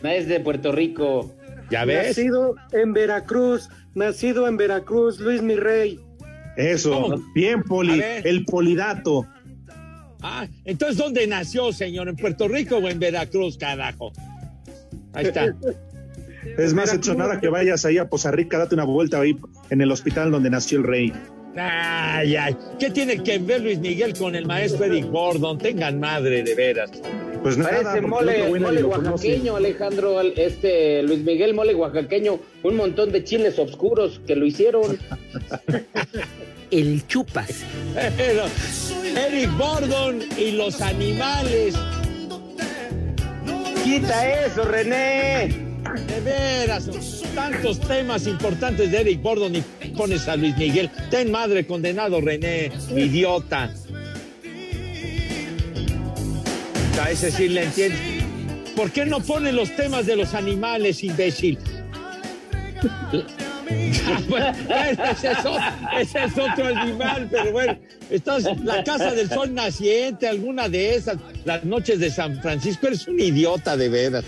[0.02, 1.34] Es de Puerto Rico.
[1.70, 2.08] ¿Ya ves?
[2.08, 6.00] Nacido en Veracruz, nacido en Veracruz, Luis mi rey.
[6.56, 7.22] Eso, ¿Cómo?
[7.34, 9.26] bien, Poli, el polidato.
[10.26, 12.08] Ah, entonces, ¿dónde nació, señor?
[12.08, 14.10] ¿En Puerto Rico o en Veracruz, carajo?
[15.12, 15.54] Ahí está.
[16.56, 19.36] Es más, Edson, ahora que vayas ahí a Poza Rica, date una vuelta ahí
[19.68, 21.12] en el hospital donde nació el rey.
[21.56, 22.56] Ay, ay.
[22.78, 25.58] ¿Qué tiene que ver Luis Miguel con el maestro Eric Gordon?
[25.58, 26.90] Tengan madre, de veras.
[27.44, 33.12] Pues nada, Parece mole, mole oaxaqueño, Alejandro, al- este Luis Miguel mole oaxaqueño, un montón
[33.12, 34.98] de chiles oscuros que lo hicieron.
[36.70, 37.62] El chupas.
[38.16, 38.44] Pero,
[39.28, 41.74] Eric Gordon y los animales.
[43.84, 45.48] Quita eso, René.
[46.08, 46.88] De veras,
[47.34, 49.60] tantos temas importantes de Eric Gordon y
[49.94, 50.90] pones a Luis Miguel.
[51.10, 53.70] Ten madre condenado, René, idiota.
[57.00, 58.00] A ese sí le entiendes.
[58.76, 61.58] ¿Por qué no ponen los temas de los animales, imbécil?
[61.92, 62.22] Ah,
[64.28, 64.46] bueno,
[65.10, 65.60] ese, es otro,
[65.98, 67.76] ese es otro animal, pero bueno,
[68.10, 73.08] estás la casa del sol naciente, alguna de esas, las noches de San Francisco, eres
[73.08, 74.24] un idiota de veras.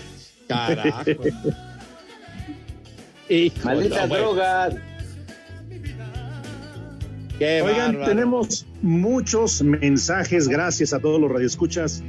[0.47, 1.03] Carajo.
[3.63, 4.07] Bueno.
[4.07, 4.75] drogas.
[7.39, 8.05] Qué Oigan, bárbaro.
[8.05, 12.03] tenemos muchos mensajes, gracias a todos los radioescuchas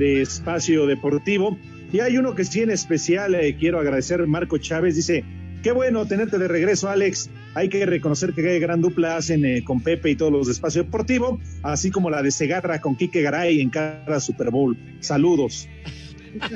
[0.00, 1.56] de Espacio Deportivo.
[1.92, 5.24] Y hay uno que sí en especial eh, quiero agradecer, Marco Chávez, dice,
[5.62, 7.30] qué bueno tenerte de regreso, Alex.
[7.54, 10.52] Hay que reconocer que qué gran dupla hacen eh, con Pepe y todos los de
[10.52, 14.76] Espacio Deportivo, así como la de Segarra con Quique Garay en cada Super Bowl.
[15.00, 15.68] Saludos.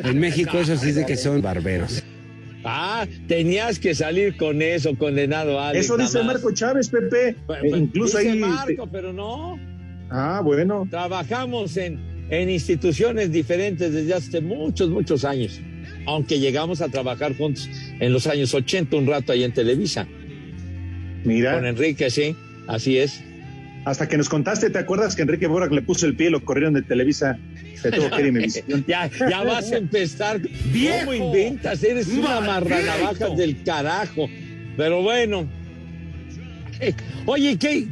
[0.04, 2.02] En México eso sí de que son barberos.
[2.64, 5.85] Ah, tenías que salir con eso, condenado Alex.
[5.85, 6.22] Eso dice.
[6.22, 7.30] Marco Chávez, Pepe.
[7.30, 8.38] Eh, Pues, incluso dice ahí...
[8.38, 9.59] Marco, pero no.
[10.11, 10.87] Ah, bueno.
[10.88, 15.61] Trabajamos en, en instituciones diferentes desde hace muchos, muchos años.
[16.07, 17.68] Aunque llegamos a trabajar juntos
[18.01, 20.07] en los años 80, un rato ahí en Televisa.
[21.25, 21.55] Mira.
[21.55, 23.23] Con Enrique, sí, así es.
[23.85, 26.44] Hasta que nos contaste, ¿te acuerdas que Enrique Borak le puso el pie y lo
[26.44, 27.38] corrieron de Televisa?
[27.81, 28.85] Se tuvo que ir Imevisión.
[28.88, 30.40] ya, ya vas a empezar.
[30.73, 31.07] ¡Viejo!
[31.07, 31.83] ¿Cómo inventas?
[31.83, 34.29] Eres una marranavajas del carajo.
[34.77, 35.47] Pero bueno.
[36.81, 36.94] Eh,
[37.27, 37.88] Oye, ¿qué?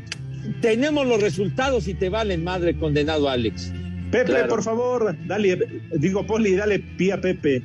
[0.61, 3.73] Tenemos los resultados y te valen madre, condenado Alex.
[4.13, 4.49] Pepe, Claro.
[4.49, 5.59] por favor, dale,
[5.99, 7.65] digo, Poli, dale pie a Pepe.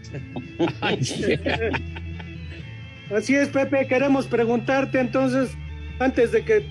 [3.15, 5.49] Así es, Pepe, queremos preguntarte entonces,
[5.99, 6.65] antes de que,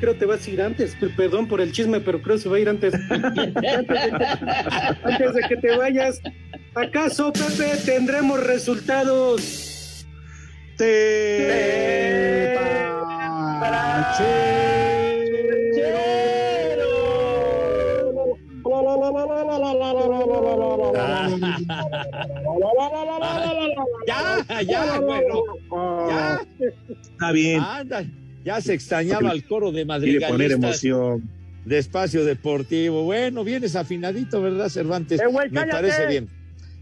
[0.00, 2.48] creo te vas a ir antes, per- perdón por el chisme, pero creo que se
[2.48, 2.94] va a ir antes.
[2.94, 3.62] antes, de que,
[5.04, 6.20] antes de que te vayas,
[6.74, 10.06] ¿acaso, Pepe, tendremos resultados?
[10.76, 12.52] Te
[24.06, 25.42] ya, ya, bueno.
[26.08, 26.40] Ya.
[27.02, 27.60] Está bien.
[27.60, 28.04] Anda,
[28.44, 31.28] ya se extrañaba el coro de Quiere poner emoción.
[31.64, 33.04] de espacio deportivo.
[33.04, 35.20] Bueno, vienes afinadito, ¿verdad, Cervantes?
[35.20, 36.28] Eh, güey, Me parece bien.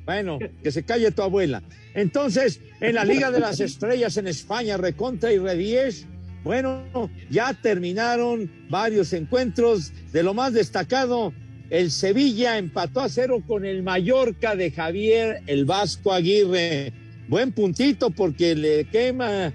[0.06, 1.62] Bueno, que se calle tu abuela.
[1.94, 6.06] Entonces, en la Liga de las Estrellas en España, recontra y redies,
[6.42, 6.83] bueno,
[7.28, 9.92] ya terminaron varios encuentros.
[10.12, 11.33] De lo más destacado,
[11.70, 16.92] el Sevilla empató a cero con el Mallorca de Javier el Vasco Aguirre.
[17.28, 19.52] Buen puntito porque le quema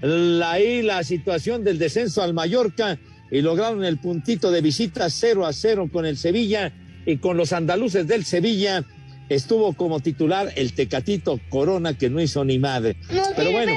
[0.00, 2.98] la, ahí la situación del descenso al Mallorca
[3.30, 6.72] y lograron el puntito de visita 0 a 0 con el Sevilla
[7.04, 8.84] y con los andaluces del Sevilla
[9.28, 12.96] estuvo como titular el Tecatito Corona que no hizo ni madre.
[13.36, 13.72] Pero bueno,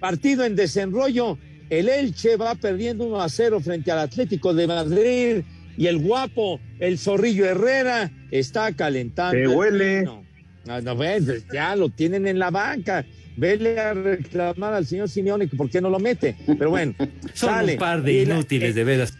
[0.00, 1.38] partido en desenrollo,
[1.70, 5.42] el Elche va perdiendo 1 a 0 frente al Atlético de Madrid
[5.76, 9.32] y el guapo, el zorrillo Herrera, está calentando.
[9.36, 10.00] Te el huele.
[10.00, 10.22] vino.
[10.66, 13.04] No, no, ves, ya lo tienen en la banca.
[13.36, 16.36] Vele a reclamar al señor Simeone que por qué no lo mete.
[16.46, 16.94] Pero bueno,
[17.34, 17.72] Son sale.
[17.72, 19.14] un par de la- inútiles, de veras.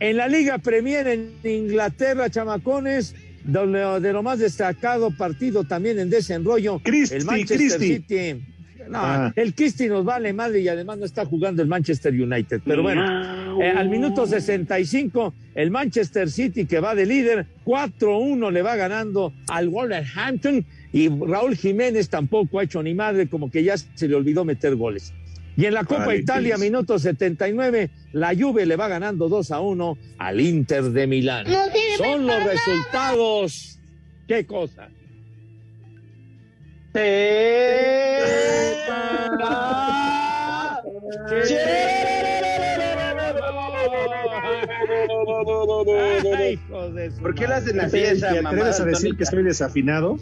[0.00, 5.98] en la Liga Premier en Inglaterra, chamacones, de lo, de lo más destacado partido también
[5.98, 7.96] en desenrollo, Christie, el Manchester Christie.
[7.96, 8.44] City.
[8.88, 9.32] No, Ah.
[9.34, 12.62] el Christie nos vale madre y además no está jugando el Manchester United.
[12.64, 18.62] Pero bueno, eh, al minuto 65, el Manchester City que va de líder, 4-1 le
[18.62, 23.76] va ganando al Wolverhampton y Raúl Jiménez tampoco ha hecho ni madre, como que ya
[23.76, 25.12] se le olvidó meter goles.
[25.56, 29.60] Y en la Copa Vale, Italia, minuto 79, la Juve le va ganando 2 a
[29.60, 31.46] 1 al Inter de Milán.
[31.50, 31.64] No
[31.96, 33.80] Son los resultados.
[34.28, 34.88] ¿Qué cosa?
[46.40, 46.58] Ay,
[47.20, 47.54] ¿Por qué madre.
[47.56, 50.16] hacen así esa ¿Te atreves a decir que estoy desafinado?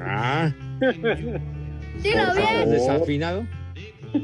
[0.00, 0.50] Ah,
[2.02, 3.46] Dilo ¿Andas bien, desafinado?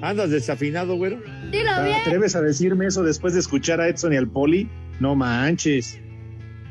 [0.03, 1.19] ¿Andas desafinado, güero?
[1.51, 4.69] dilo ¿Te atreves a decirme eso después de escuchar a Edson y al Poli?
[5.01, 6.01] No manches.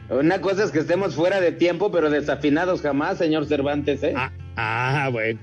[0.09, 4.13] Una cosa es que estemos fuera de tiempo, pero desafinados jamás, señor Cervantes, ¿eh?
[4.15, 5.39] Ah, Ah, bueno.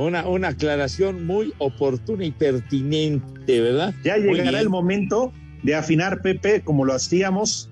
[0.00, 3.94] Una, una aclaración muy oportuna y pertinente, ¿verdad?
[4.02, 5.32] Ya llegará el momento
[5.62, 7.70] de afinar Pepe como lo hacíamos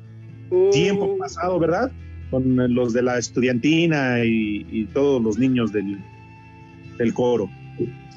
[0.72, 1.90] tiempo pasado, ¿verdad?
[2.30, 5.98] Con los de la estudiantina y, y todos los niños del,
[6.98, 7.48] del coro.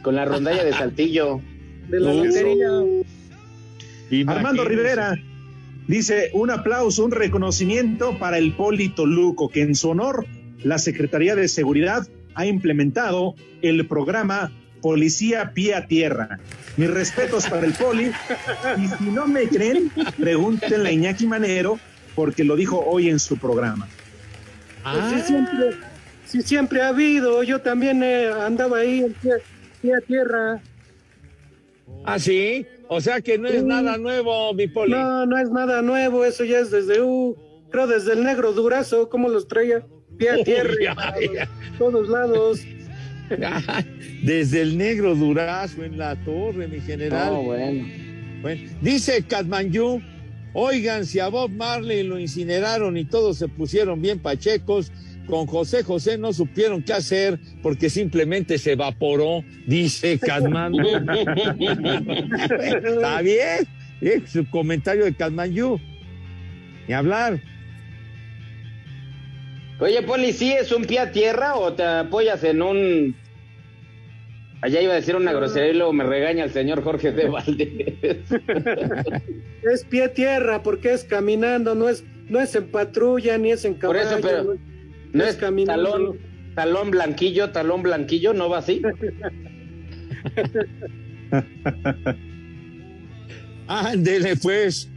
[0.02, 1.40] Con la rondalla de Saltillo.
[1.90, 2.26] De la Eso.
[2.26, 2.70] lotería.
[4.28, 5.18] Armando Rivera
[5.88, 10.26] dice un aplauso, un reconocimiento para el Poli Toluco, que en su honor
[10.64, 14.52] la Secretaría de Seguridad ha implementado el programa
[14.82, 16.40] Policía Pie a Tierra.
[16.78, 18.12] Mis respetos para el Poli.
[18.78, 21.80] Y si no me creen, pregúntenle a Iñaki Manero,
[22.16, 23.88] porque lo dijo hoy en su programa.
[24.84, 25.70] Pues sí, siempre,
[26.26, 27.44] sí, siempre ha habido.
[27.44, 29.34] Yo también eh, andaba ahí en pie,
[29.82, 30.62] pie a tierra.
[32.06, 32.66] Ah, sí.
[32.88, 33.66] O sea que no es Sí.
[33.66, 34.92] nada nuevo, mi poli.
[34.92, 36.26] No, no es nada nuevo.
[36.26, 37.36] Eso ya es desde, uh,
[37.70, 39.84] creo desde el negro durazo, como los traía
[40.18, 40.74] pie a tierra.
[40.78, 41.48] Uy, ay, ay.
[41.78, 42.62] todos lados.
[44.24, 47.34] Desde el negro durazo en la torre, mi general.
[47.34, 47.88] No, bueno.
[48.42, 50.02] Bueno, dice Katmanyu,
[50.54, 54.92] oigan, si a Bob Marley lo incineraron y todos se pusieron bien pachecos,
[55.28, 60.84] con José José no supieron qué hacer porque simplemente se evaporó, dice Katmandu.
[62.60, 63.68] Está bien,
[64.26, 65.80] su comentario de Katmanyu.
[66.88, 67.40] Ni hablar.
[69.82, 73.16] Oye, Poli, ¿sí es un pie a tierra o te apoyas en un...
[74.62, 78.30] Allá iba a decir una grosería y luego me regaña el señor Jorge de Valdés.
[79.64, 83.66] Es pie a tierra porque es caminando, no es, no es en patrulla ni es
[83.66, 84.04] en Por caballo.
[84.04, 84.54] eso, pero no,
[85.14, 85.92] no es es caminando.
[85.92, 86.20] talón,
[86.54, 88.84] talón blanquillo, talón blanquillo, ¿no va así?
[93.68, 94.88] Ándele, pues.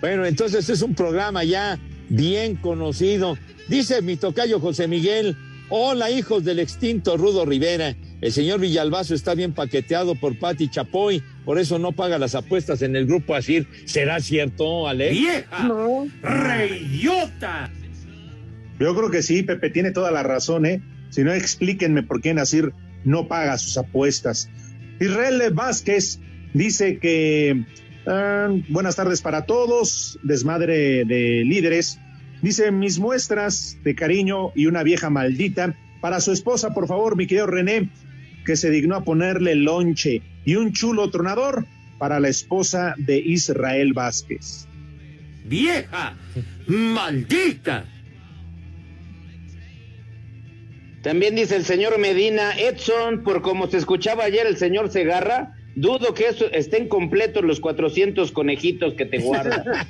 [0.00, 1.76] Bueno, entonces es un programa ya
[2.08, 3.38] bien conocido.
[3.68, 5.36] Dice mi tocayo José Miguel,
[5.68, 7.94] hola hijos del extinto Rudo Rivera.
[8.20, 12.82] El señor Villalbazo está bien paqueteado por Pati Chapoy, por eso no paga las apuestas
[12.82, 13.68] en el grupo Asir.
[13.84, 15.12] ¿Será cierto, Alex?
[15.12, 15.68] ¡Vieja!
[15.68, 16.08] No.
[16.22, 17.70] ¡Reyota!
[18.80, 20.82] Yo creo que sí, Pepe tiene toda la razón, ¿eh?
[21.10, 22.72] Si no, explíquenme por qué Nasir
[23.04, 24.50] no paga sus apuestas.
[25.00, 26.20] Israel Vázquez
[26.54, 27.64] dice que
[28.06, 31.98] ah, buenas tardes para todos, desmadre de líderes.
[32.42, 37.26] Dice mis muestras de cariño y una vieja maldita para su esposa, por favor, mi
[37.26, 37.90] querido René,
[38.46, 41.66] que se dignó a ponerle lonche y un chulo tronador
[41.98, 44.68] para la esposa de Israel Vázquez.
[45.44, 46.16] ¡Vieja!
[46.66, 47.84] ¡Maldita!
[51.02, 56.14] También dice el señor Medina, Edson, por como se escuchaba ayer el señor Segarra, dudo
[56.14, 59.64] que eso estén completos los 400 conejitos que te guarda.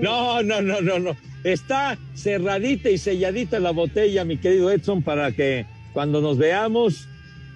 [0.00, 1.16] No, no, no, no, no.
[1.44, 7.06] Está cerradita y selladita la botella, mi querido Edson, para que cuando nos veamos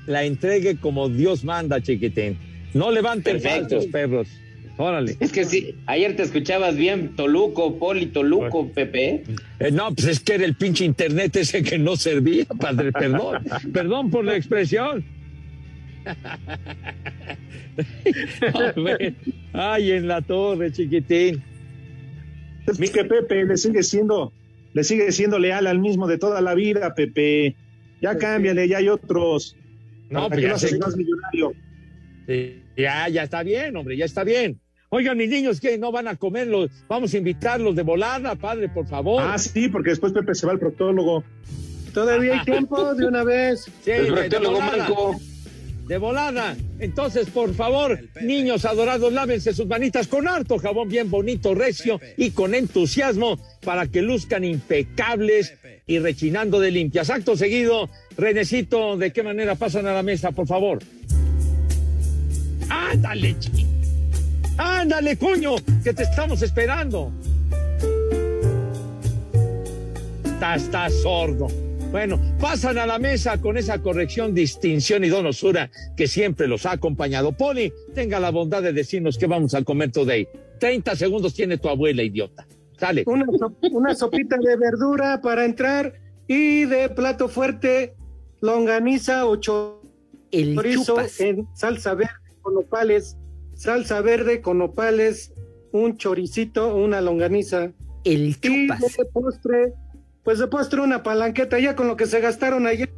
[0.07, 2.38] la entregue como Dios manda, chiquitín.
[2.74, 4.28] No levanten falsos, perros.
[4.76, 5.16] Órale.
[5.20, 9.22] es que sí, ayer te escuchabas bien, Toluco, Poli, Toluco, Pepe.
[9.61, 13.45] Eh, no, pues es que era el pinche internet ese que no servía, padre, perdón.
[13.72, 15.05] perdón por la expresión.
[19.53, 21.43] Ay, en la torre, chiquitín.
[22.79, 24.33] Mi que Pepe le sigue siendo,
[24.73, 27.57] le sigue siendo leal al mismo de toda la vida, Pepe.
[28.01, 29.57] Ya cámbiale, ya hay otros.
[30.11, 31.53] No, ¿Para pues ya millonario?
[32.27, 34.61] Sí, ya, ya está bien, hombre, ya está bien.
[34.91, 35.77] Oigan, mis niños, ¿qué?
[35.77, 36.71] ¿No van a comerlos?
[36.89, 39.23] Vamos a invitarlos de volada, padre, por favor.
[39.27, 41.25] Ah, sí, porque después Pepe se va al proctólogo.
[41.93, 43.65] Todavía hay tiempo de una vez.
[43.83, 44.89] Sí, El proctólogo volada.
[45.87, 46.57] De volada.
[46.78, 52.30] Entonces, por favor, niños adorados, lávense sus manitas con harto jabón bien bonito, recio y
[52.30, 55.55] con entusiasmo para que luzcan impecables
[55.87, 57.11] y rechinando de limpias.
[57.11, 60.78] Acto seguido, Renecito, ¿de qué manera pasan a la mesa, por favor?
[62.68, 63.66] Ándale, chi.
[64.57, 67.12] Ándale, coño, que te estamos esperando.
[70.24, 71.64] Estás, estás sordo.
[71.95, 76.72] Bueno, pasan a la mesa con esa corrección, distinción y donosura que siempre los ha
[76.72, 77.30] acompañado.
[77.36, 80.26] Poli, tenga la bondad de decirnos qué vamos a comer today.
[80.59, 82.49] 30 segundos tiene tu abuela, idiota.
[82.80, 83.05] Sale.
[83.07, 85.95] Una, so- una sopita de verdura para entrar
[86.26, 87.95] y de plato fuerte,
[88.40, 89.34] longaniza o
[90.32, 91.20] El chorizo chupas.
[91.20, 92.11] en salsa verde
[92.42, 93.16] con nopales,
[93.55, 95.32] salsa verde con nopales,
[95.70, 97.70] un choricito, una longaniza.
[98.03, 98.80] El Y chupas.
[98.80, 99.72] de postre,
[100.25, 102.91] pues de postre una palanqueta ya con lo que se gastaron ayer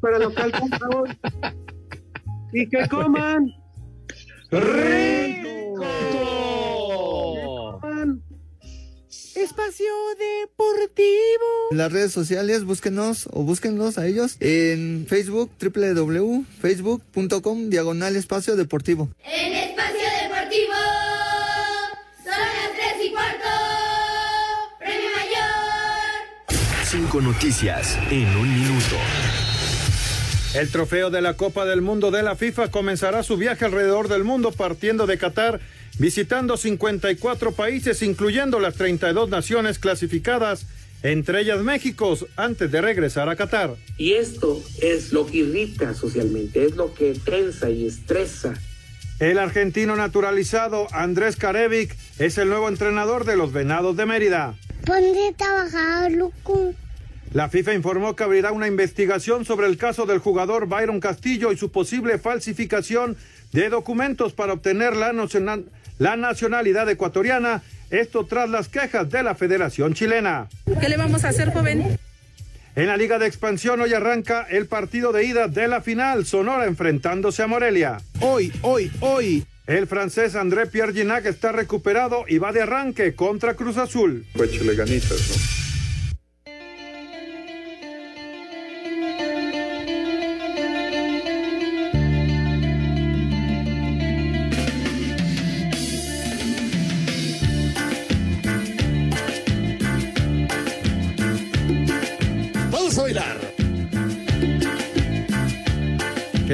[0.00, 1.10] para lo que alcanza hoy.
[2.52, 3.46] Y que coman.
[4.50, 5.86] ¡Rico!
[7.80, 8.22] coman.
[9.36, 9.86] Espacio
[10.18, 11.70] Deportivo.
[11.70, 19.10] En las redes sociales, búsquenos o búsquenlos a ellos en Facebook, www.facebook.com, diagonal espacio deportivo.
[19.22, 20.09] En Espacio
[26.90, 28.96] Cinco noticias en un minuto.
[30.54, 34.24] El trofeo de la Copa del Mundo de la FIFA comenzará su viaje alrededor del
[34.24, 35.60] mundo partiendo de Qatar,
[36.00, 40.66] visitando 54 países, incluyendo las 32 naciones clasificadas,
[41.04, 43.76] entre ellas México, antes de regresar a Qatar.
[43.96, 48.54] Y esto es lo que irrita socialmente, es lo que tensa y estresa.
[49.20, 54.56] El argentino naturalizado Andrés Carevic es el nuevo entrenador de los Venados de Mérida.
[54.84, 56.74] Ponte a trabajar, loco.
[57.32, 61.56] La FIFA informó que abrirá una investigación sobre el caso del jugador Byron Castillo y
[61.56, 63.16] su posible falsificación
[63.52, 65.66] de documentos para obtener la, nacional,
[65.98, 70.48] la nacionalidad ecuatoriana, esto tras las quejas de la Federación Chilena.
[70.80, 71.96] ¿Qué le vamos a hacer, joven?
[72.74, 76.66] En la Liga de Expansión hoy arranca el partido de ida de la final, Sonora
[76.66, 77.98] enfrentándose a Morelia.
[78.20, 79.44] Hoy, hoy, hoy.
[79.68, 84.26] El francés André Pierre Ginac está recuperado y va de arranque contra Cruz Azul.
[84.34, 85.59] Pues ganitas, ¿no?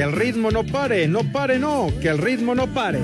[0.07, 3.00] El ritmo no pare, no pare, no, que el ritmo no pare.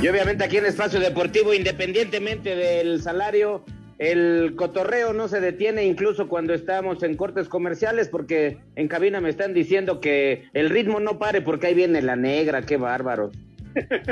[0.00, 3.62] Y obviamente aquí en Espacio Deportivo, independientemente del salario,
[3.98, 9.28] el cotorreo no se detiene incluso cuando estamos en cortes comerciales, porque en cabina me
[9.28, 13.32] están diciendo que el ritmo no pare porque ahí viene la negra, qué bárbaro.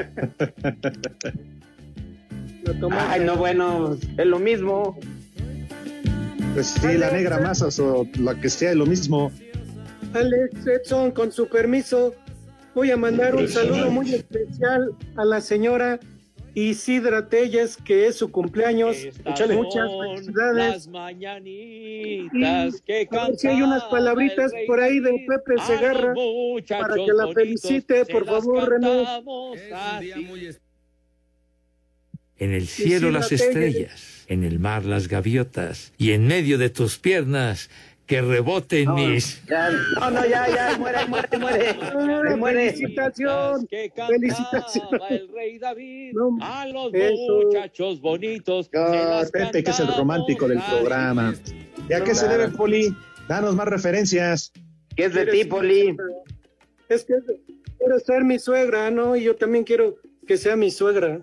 [3.09, 4.99] Ay, no, bueno, es lo mismo.
[6.55, 9.33] Pues sí, la negra masas o la que sea, es lo mismo.
[10.13, 12.15] Alex Edson, con su permiso,
[12.77, 15.99] voy a mandar un saludo muy especial a la señora
[16.55, 18.97] Isidra Telles, que es su cumpleaños.
[18.97, 20.57] Estas Muchas felicidades.
[20.57, 26.15] Las mañanitas que A ver si hay unas palabritas por ahí de Pepe Segarra
[26.69, 29.05] para que la felicite, por favor, René.
[32.39, 36.99] En el cielo las estrellas, en el mar las gaviotas, y en medio de tus
[36.99, 37.71] piernas
[38.07, 39.43] que reboten mis...
[39.47, 42.37] Ya, no, no, ya, ya, muere, muere, muere.
[42.37, 42.73] Muere.
[42.73, 44.89] Felicitación, que felicitación.
[45.09, 47.41] el rey David No, a los eso.
[47.45, 48.69] muchachos bonitos.
[48.69, 51.35] Pepe, que es el romántico del programa.
[51.89, 52.95] ¿Y a qué se debe, Poli?
[53.27, 54.53] Danos más referencias.
[54.95, 55.97] ¿Qué es de ti, Poli?
[56.91, 57.15] Es que
[57.79, 59.17] quiero ser mi suegra, ¿no?
[59.17, 59.97] Y yo también quiero
[60.27, 61.21] que sea mi suegra.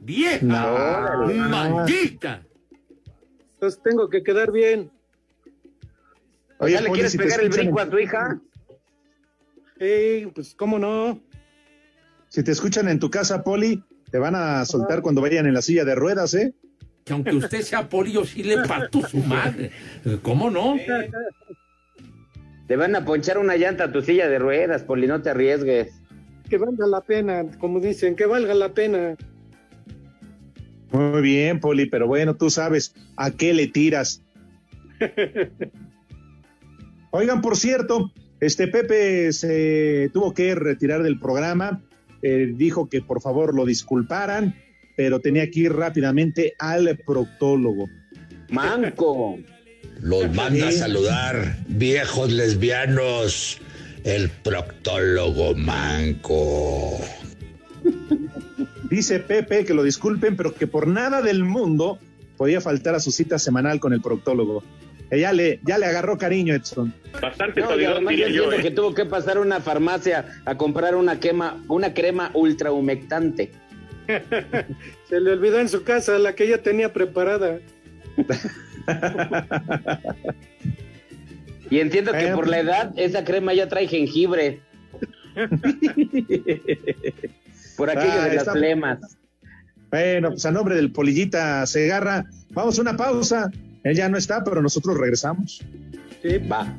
[0.00, 0.44] ¡Vieja!
[0.44, 1.26] No.
[1.48, 2.42] ¡Maldita!
[3.54, 4.90] Entonces tengo que quedar bien.
[6.58, 8.40] Oye, ¿Ya le quieres si pegar el brinco en- a tu hija?
[9.78, 11.20] Ey, pues cómo no.
[12.28, 15.62] Si te escuchan en tu casa, Poli, te van a soltar cuando vayan en la
[15.62, 16.54] silla de ruedas, ¿eh?
[17.04, 19.70] Que aunque usted sea poli, yo sí le parto su madre.
[20.22, 20.76] ¿Cómo no?
[22.68, 25.92] Te van a ponchar una llanta a tu silla de ruedas, Poli, no te arriesgues.
[26.48, 29.16] Que valga la pena, como dicen, que valga la pena.
[30.92, 34.22] Muy bien, Poli, pero bueno, tú sabes a qué le tiras.
[37.10, 41.82] Oigan, por cierto, este Pepe se tuvo que retirar del programa,
[42.22, 44.54] eh, dijo que por favor lo disculparan,
[44.96, 47.88] pero tenía que ir rápidamente al proctólogo.
[48.50, 49.38] Manco.
[50.00, 53.60] Los manda a saludar, viejos lesbianos,
[54.04, 56.98] el proctólogo manco.
[58.90, 61.98] Dice Pepe que lo disculpen, pero que por nada del mundo
[62.36, 64.62] podía faltar a su cita semanal con el proctólogo.
[65.10, 66.92] Eh, Ya le, ya le agarró cariño, Edson.
[67.20, 68.62] Bastante No, y además yo entiendo ¿eh?
[68.62, 73.50] que tuvo que pasar a una farmacia a comprar una quema, una crema ultra humectante.
[75.08, 77.60] Se le olvidó en su casa la que ella tenía preparada.
[81.70, 84.60] Y entiendo que Eh, por la edad esa crema ya trae jengibre.
[87.80, 88.98] por aquello Ah, de las está- flemas.
[89.90, 93.50] Bueno, pues a nombre del Polillita Segarra, vamos a una pausa.
[93.82, 95.64] Él ya no está, pero nosotros regresamos.
[96.22, 96.76] Sí, Va.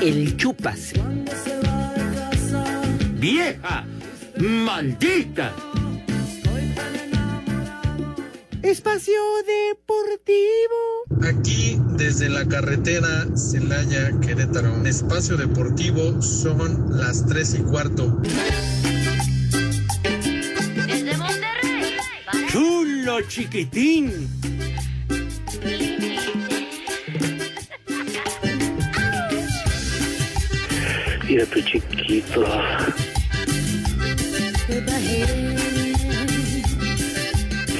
[0.00, 0.92] El chupas.
[3.18, 3.84] ¡Vieja!
[4.38, 5.52] ¡Maldita!
[8.62, 9.14] Espacio
[9.46, 11.26] Deportivo.
[11.26, 18.20] Aquí desde la carretera Celaya Querétaro, espacio deportivo, son las tres y cuarto.
[22.50, 24.28] Chulo chiquitín.
[31.26, 32.44] Mira tu chiquito.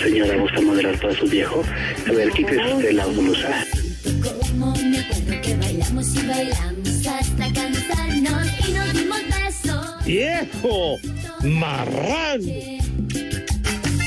[0.02, 1.62] Señora, ¿gusta moderar para su viejo?
[2.08, 3.66] A ver, quítese usted la blusa.
[4.22, 10.04] Como me acuerdo que bailamos y bailamos hasta cansarnos y nos dimos besos.
[10.06, 10.96] ¡Viejo!
[11.42, 12.40] ¡Marrán!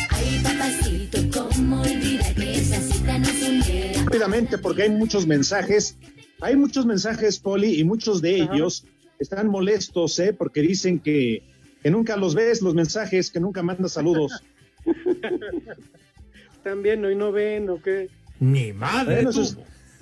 [0.09, 4.03] Ay, papacito, cómo olvidar que esa cita nos uniera.
[4.03, 5.97] Rápidamente, porque hay muchos mensajes.
[6.41, 8.85] Hay muchos mensajes, Poli, y muchos de ellos
[9.19, 10.33] están molestos, ¿eh?
[10.33, 11.43] Porque dicen que,
[11.83, 14.43] que nunca los ves, los mensajes, que nunca mandas saludos.
[16.63, 18.09] También hoy no ven o qué.
[18.39, 19.15] Mi madre.
[19.15, 19.57] Bueno, eso, es,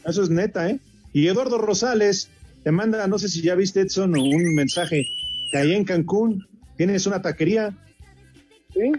[0.05, 0.79] eso es neta, ¿eh?
[1.13, 2.29] Y Eduardo Rosales
[2.63, 5.05] te manda, no sé si ya viste, Edson, un mensaje
[5.51, 7.75] que ahí en Cancún tienes una taquería.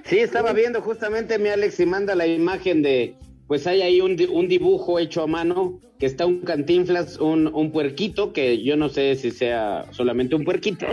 [0.05, 3.15] Sí, estaba viendo justamente mi Alex y manda la imagen de,
[3.47, 7.47] pues hay ahí un, di- un dibujo hecho a mano, que está un cantinflas, un,
[7.47, 10.85] un puerquito, que yo no sé si sea solamente un puerquito,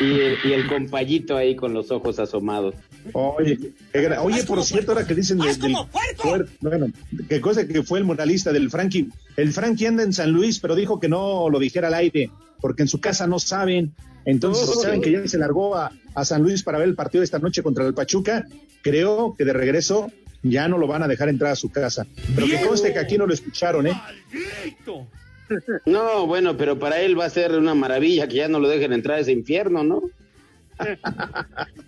[0.00, 2.74] y el, y el compayito ahí con los ojos asomados.
[3.12, 3.58] Oye,
[3.92, 5.72] qué gra- oye, por cierto, ahora que dicen de- del
[6.18, 6.86] puer- bueno,
[7.28, 9.08] qué cosa que fue el moralista del Frankie.
[9.36, 12.30] El Frankie anda en San Luis, pero dijo que no lo dijera al aire,
[12.60, 13.92] porque en su casa no saben.
[14.24, 14.80] Entonces, Oh.
[14.82, 17.38] saben que ya se largó a, a San Luis para ver el partido de esta
[17.38, 18.46] noche contra el Pachuca.
[18.82, 20.10] Creo que de regreso
[20.42, 22.06] ya no lo van a dejar entrar a su casa.
[22.34, 24.00] Pero que conste que aquí no lo escucharon, ¿eh?
[25.86, 28.92] No, bueno, pero para él va a ser una maravilla que ya no lo dejen
[28.92, 30.02] entrar a ese infierno, ¿no?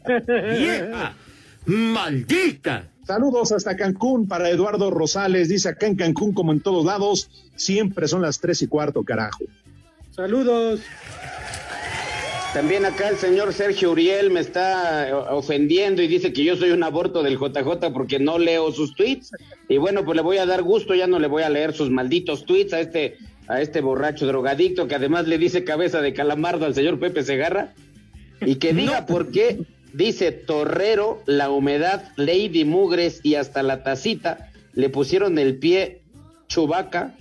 [0.06, 1.14] ¡Vieja!
[1.66, 2.84] ¡Maldita!
[3.06, 5.48] Saludos hasta Cancún para Eduardo Rosales.
[5.48, 9.44] Dice acá en Cancún, como en todos lados, siempre son las tres y cuarto, carajo.
[10.14, 10.80] Saludos.
[12.52, 16.70] También acá el señor Sergio Uriel me está eh, ofendiendo y dice que yo soy
[16.70, 19.30] un aborto del JJ porque no leo sus tweets.
[19.68, 21.90] Y bueno, pues le voy a dar gusto, ya no le voy a leer sus
[21.90, 26.66] malditos tweets a este, a este borracho drogadicto que además le dice cabeza de calamardo
[26.66, 27.72] al señor Pepe Segarra.
[28.40, 34.50] Y que diga por qué dice Torrero, la humedad, Lady Mugres y hasta la tacita
[34.74, 36.02] le pusieron el pie
[36.48, 37.14] Chubaca,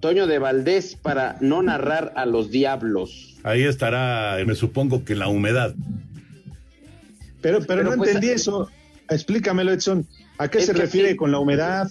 [0.00, 3.36] Toño de Valdés para no narrar a los diablos.
[3.42, 5.74] Ahí estará, me supongo que la humedad.
[7.40, 8.70] Pero, pero, Pero no pues, entendí eso.
[9.08, 10.06] Explícamelo, Edson.
[10.38, 11.16] ¿A qué se refiere sí.
[11.16, 11.88] con la humedad?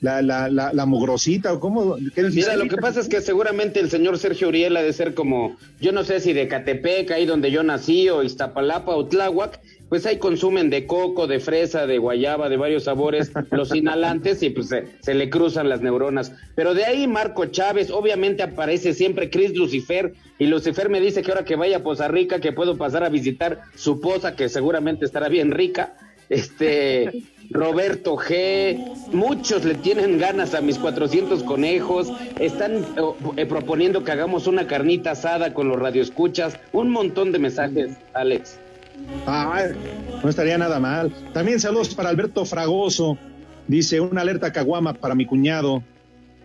[0.00, 1.96] ¿La, la, la, la mugrosita o cómo?
[2.16, 5.56] Mira, lo que pasa es que seguramente el señor Sergio Uriel ha de ser como,
[5.80, 10.04] yo no sé si de Catepec, ahí donde yo nací, o Iztapalapa o Tláhuac, pues
[10.04, 14.68] ahí consumen de coco, de fresa, de guayaba, de varios sabores, los inhalantes y pues
[14.68, 16.32] se, se le cruzan las neuronas.
[16.54, 21.30] Pero de ahí Marco Chávez, obviamente aparece siempre Chris Lucifer, y Lucifer me dice que
[21.30, 25.04] ahora que vaya a Poza Rica, que puedo pasar a visitar su poza, que seguramente
[25.04, 25.96] estará bien rica.
[26.28, 28.78] Este, Roberto G,
[29.12, 34.66] muchos le tienen ganas a mis 400 conejos, están oh, eh, proponiendo que hagamos una
[34.66, 38.58] carnita asada con los radioescuchas, un montón de mensajes, Alex.
[39.26, 39.66] Ah,
[40.22, 41.12] no estaría nada mal.
[41.32, 43.18] También saludos para Alberto Fragoso.
[43.66, 45.82] Dice, una alerta caguama para mi cuñado,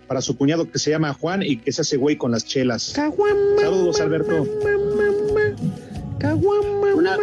[0.07, 2.83] para su cuñado que se llama Juan y que se hace güey con las chelas.
[2.83, 4.47] Saludos, Alberto.
[6.95, 7.17] Una-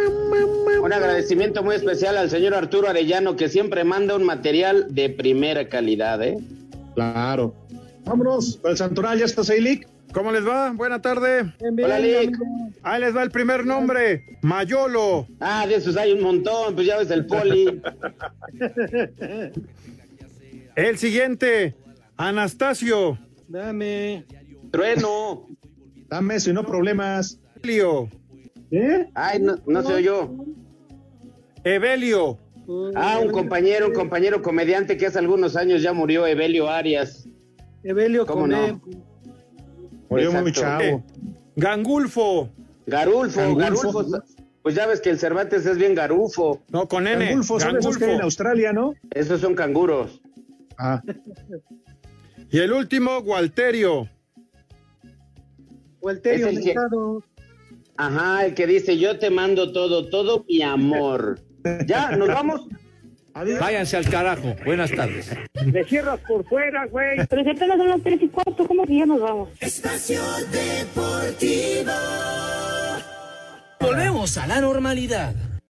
[0.87, 5.67] un agradecimiento muy especial al señor Arturo Arellano que siempre manda un material de primera
[5.67, 6.37] calidad, ¿eh?
[6.95, 7.53] Claro.
[8.05, 9.85] Vámonos, para el Santoral, ¿ya estás ahí, Lick?
[10.13, 10.71] ¿Cómo les va?
[10.71, 11.53] Buena tarde.
[11.59, 12.37] Hola, Lick.
[12.83, 15.27] Ahí les va el primer nombre, Mayolo.
[15.41, 17.81] Ah, de esos hay un montón, pues ya ves el poli.
[20.77, 21.75] El siguiente,
[22.17, 23.17] Anastasio.
[23.47, 24.25] Dame.
[24.71, 25.47] Trueno.
[26.07, 27.39] Dame y no problemas.
[27.55, 28.09] Evelio.
[28.69, 29.09] ¿Eh?
[29.15, 30.29] Ay, no, no se oyó.
[31.75, 32.37] Evelio.
[32.95, 37.27] Ah, un compañero, un compañero comediante que hace algunos años ya murió, Evelio Arias.
[37.83, 38.81] Evelio ¿Cómo no?
[40.09, 41.03] Murió muy chavo.
[41.55, 42.49] Gangulfo.
[42.85, 43.93] Garulfo, Gangulfo.
[43.93, 44.23] Garulfo.
[44.61, 46.61] Pues ya ves que el Cervantes es bien garufo.
[46.69, 47.25] No, con N.
[47.25, 48.93] Gangulfo, son esos que hay en Australia, ¿no?
[49.11, 50.21] Esos son canguros.
[50.77, 51.01] Ah,
[52.49, 54.09] Y el último, Walterio.
[56.01, 56.75] Walterio Es el que-.
[57.97, 61.41] Ajá, el que dice, yo te mando todo, todo mi amor.
[61.85, 62.61] Ya, nos vamos.
[63.59, 64.55] Váyanse al carajo.
[64.65, 65.29] Buenas tardes.
[65.65, 67.25] Me cierras por fuera, güey.
[67.27, 69.49] Pero si apenas son las tres y cuarto, ¿cómo que ya nos vamos?
[69.59, 71.91] Espacio Deportivo.
[73.79, 75.35] Volvemos a la normalidad.